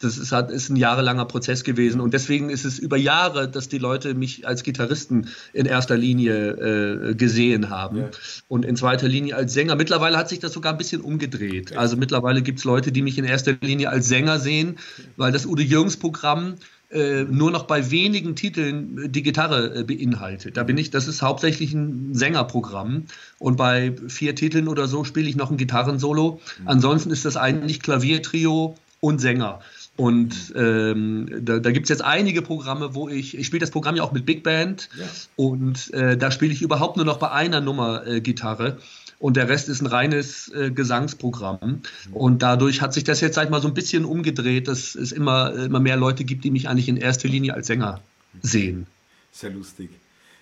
[0.00, 2.00] das ist, hat, ist ein jahrelanger Prozess gewesen.
[2.00, 7.10] Und deswegen ist es über Jahre, dass die Leute mich als Gitarristen in erster Linie
[7.10, 8.10] äh, gesehen haben ja.
[8.48, 9.76] und in zweiter Linie als Sänger.
[9.76, 11.76] Mittlerweile hat sich das sogar ein bisschen umgedreht.
[11.76, 14.76] Also mittlerweile gibt es Leute, die mich in erster Linie als Sänger sehen,
[15.16, 16.56] weil das Udo Jürgens Programm
[16.90, 20.56] äh, nur noch bei wenigen Titeln äh, die Gitarre äh, beinhaltet.
[20.56, 23.06] Da bin ich, das ist hauptsächlich ein Sängerprogramm
[23.40, 26.40] und bei vier Titeln oder so spiele ich noch ein Gitarrensolo.
[26.60, 26.68] Mhm.
[26.68, 29.60] Ansonsten ist das eigentlich Klaviertrio und Sänger.
[29.96, 33.96] Und ähm, da, da gibt es jetzt einige Programme, wo ich, ich spiele das Programm
[33.96, 35.06] ja auch mit Big Band ja.
[35.36, 38.76] und äh, da spiele ich überhaupt nur noch bei einer Nummer Gitarre
[39.18, 41.80] und der Rest ist ein reines äh, Gesangsprogramm.
[42.12, 45.12] Und dadurch hat sich das jetzt, sag ich mal, so ein bisschen umgedreht, dass es
[45.12, 48.00] immer, immer mehr Leute gibt, die mich eigentlich in erster Linie als Sänger
[48.42, 48.86] sehen.
[49.32, 49.90] Sehr lustig.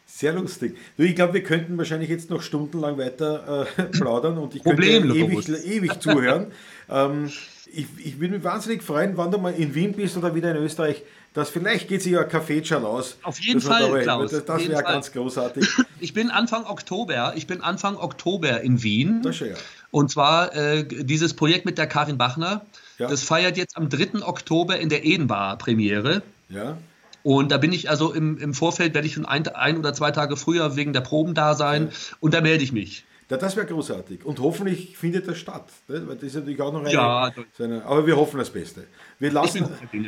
[0.07, 0.77] Sehr lustig.
[0.97, 5.19] Ich glaube, wir könnten wahrscheinlich jetzt noch stundenlang weiter äh, plaudern und ich Problem, könnte
[5.19, 6.47] ewig, ewig zuhören.
[6.91, 7.31] ähm,
[7.73, 10.63] ich, ich würde mich wahnsinnig freuen, wann du mal in Wien bist oder wieder in
[10.63, 11.03] Österreich,
[11.35, 13.19] dass vielleicht geht sich ja ein Kaffeeschal aus.
[13.23, 14.31] Auf jeden Fall, dabei, Klaus.
[14.31, 15.69] Das, das wäre ganz großartig.
[16.01, 19.23] Ich bin Anfang Oktober, ich bin Anfang Oktober in Wien.
[19.23, 19.55] Das ist ja.
[19.91, 22.67] Und zwar äh, dieses Projekt mit der Karin Bachner.
[22.99, 23.09] Ja.
[23.09, 24.23] Das feiert jetzt am 3.
[24.23, 26.23] Oktober in der Edenbar Premiere.
[26.51, 26.77] Ja.
[27.23, 30.11] Und da bin ich also im, im Vorfeld, werde ich schon ein, ein, oder zwei
[30.11, 31.85] Tage früher wegen der Proben da sein.
[31.85, 32.17] Ja.
[32.21, 33.05] Und da melde ich mich.
[33.31, 34.25] Ja, das wäre großartig.
[34.25, 35.67] Und hoffentlich findet das statt.
[35.89, 36.07] Ne?
[36.07, 38.85] Weil das ist natürlich auch noch eine, ja, so eine, Aber wir hoffen das Beste.
[39.19, 39.67] Wir lassen,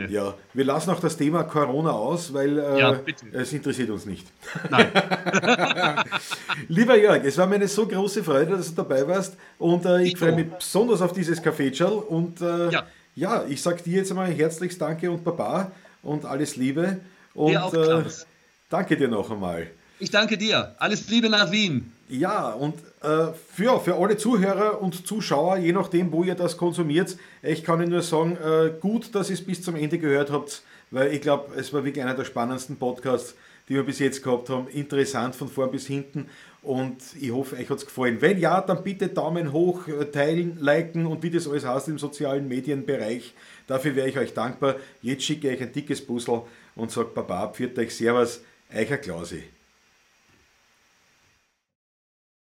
[0.09, 3.01] ja, wir lassen auch das Thema Corona aus, weil äh, ja,
[3.33, 4.27] es interessiert uns nicht.
[4.71, 4.91] Nein.
[6.69, 9.37] Lieber Jörg, es war mir eine so große Freude, dass du dabei warst.
[9.59, 12.87] Und äh, ich, freue mich besonders auf dieses Kaffeetschal und äh, ja.
[13.17, 15.73] Ja, ich sage dir jetzt einmal herzlichst Danke und Baba
[16.03, 17.01] und alles Liebe.
[17.33, 17.73] Und auch.
[17.73, 18.05] Äh,
[18.69, 19.69] danke dir noch einmal.
[19.99, 20.75] Ich danke dir.
[20.79, 21.93] Alles Liebe nach Wien.
[22.11, 22.75] Ja, und
[23.55, 27.91] für, für alle Zuhörer und Zuschauer, je nachdem, wo ihr das konsumiert, ich kann Ihnen
[27.91, 31.55] nur sagen, äh, gut, dass ihr es bis zum Ende gehört habt, weil ich glaube,
[31.57, 33.35] es war wirklich einer der spannendsten Podcasts,
[33.69, 34.69] die wir bis jetzt gehabt haben.
[34.69, 36.29] Interessant von vorn bis hinten
[36.63, 38.21] und ich hoffe, euch hat es gefallen.
[38.21, 41.99] Wenn ja, dann bitte Daumen hoch, äh, teilen, liken und wie das alles heißt im
[41.99, 43.35] sozialen Medienbereich.
[43.69, 44.77] Dafür wäre ich euch dankbar.
[45.01, 46.43] Jetzt schicke ich euch ein dickes Puzzle
[46.75, 48.41] und sage Baba, pfiat euch Servus,
[48.75, 49.56] euch Klausi.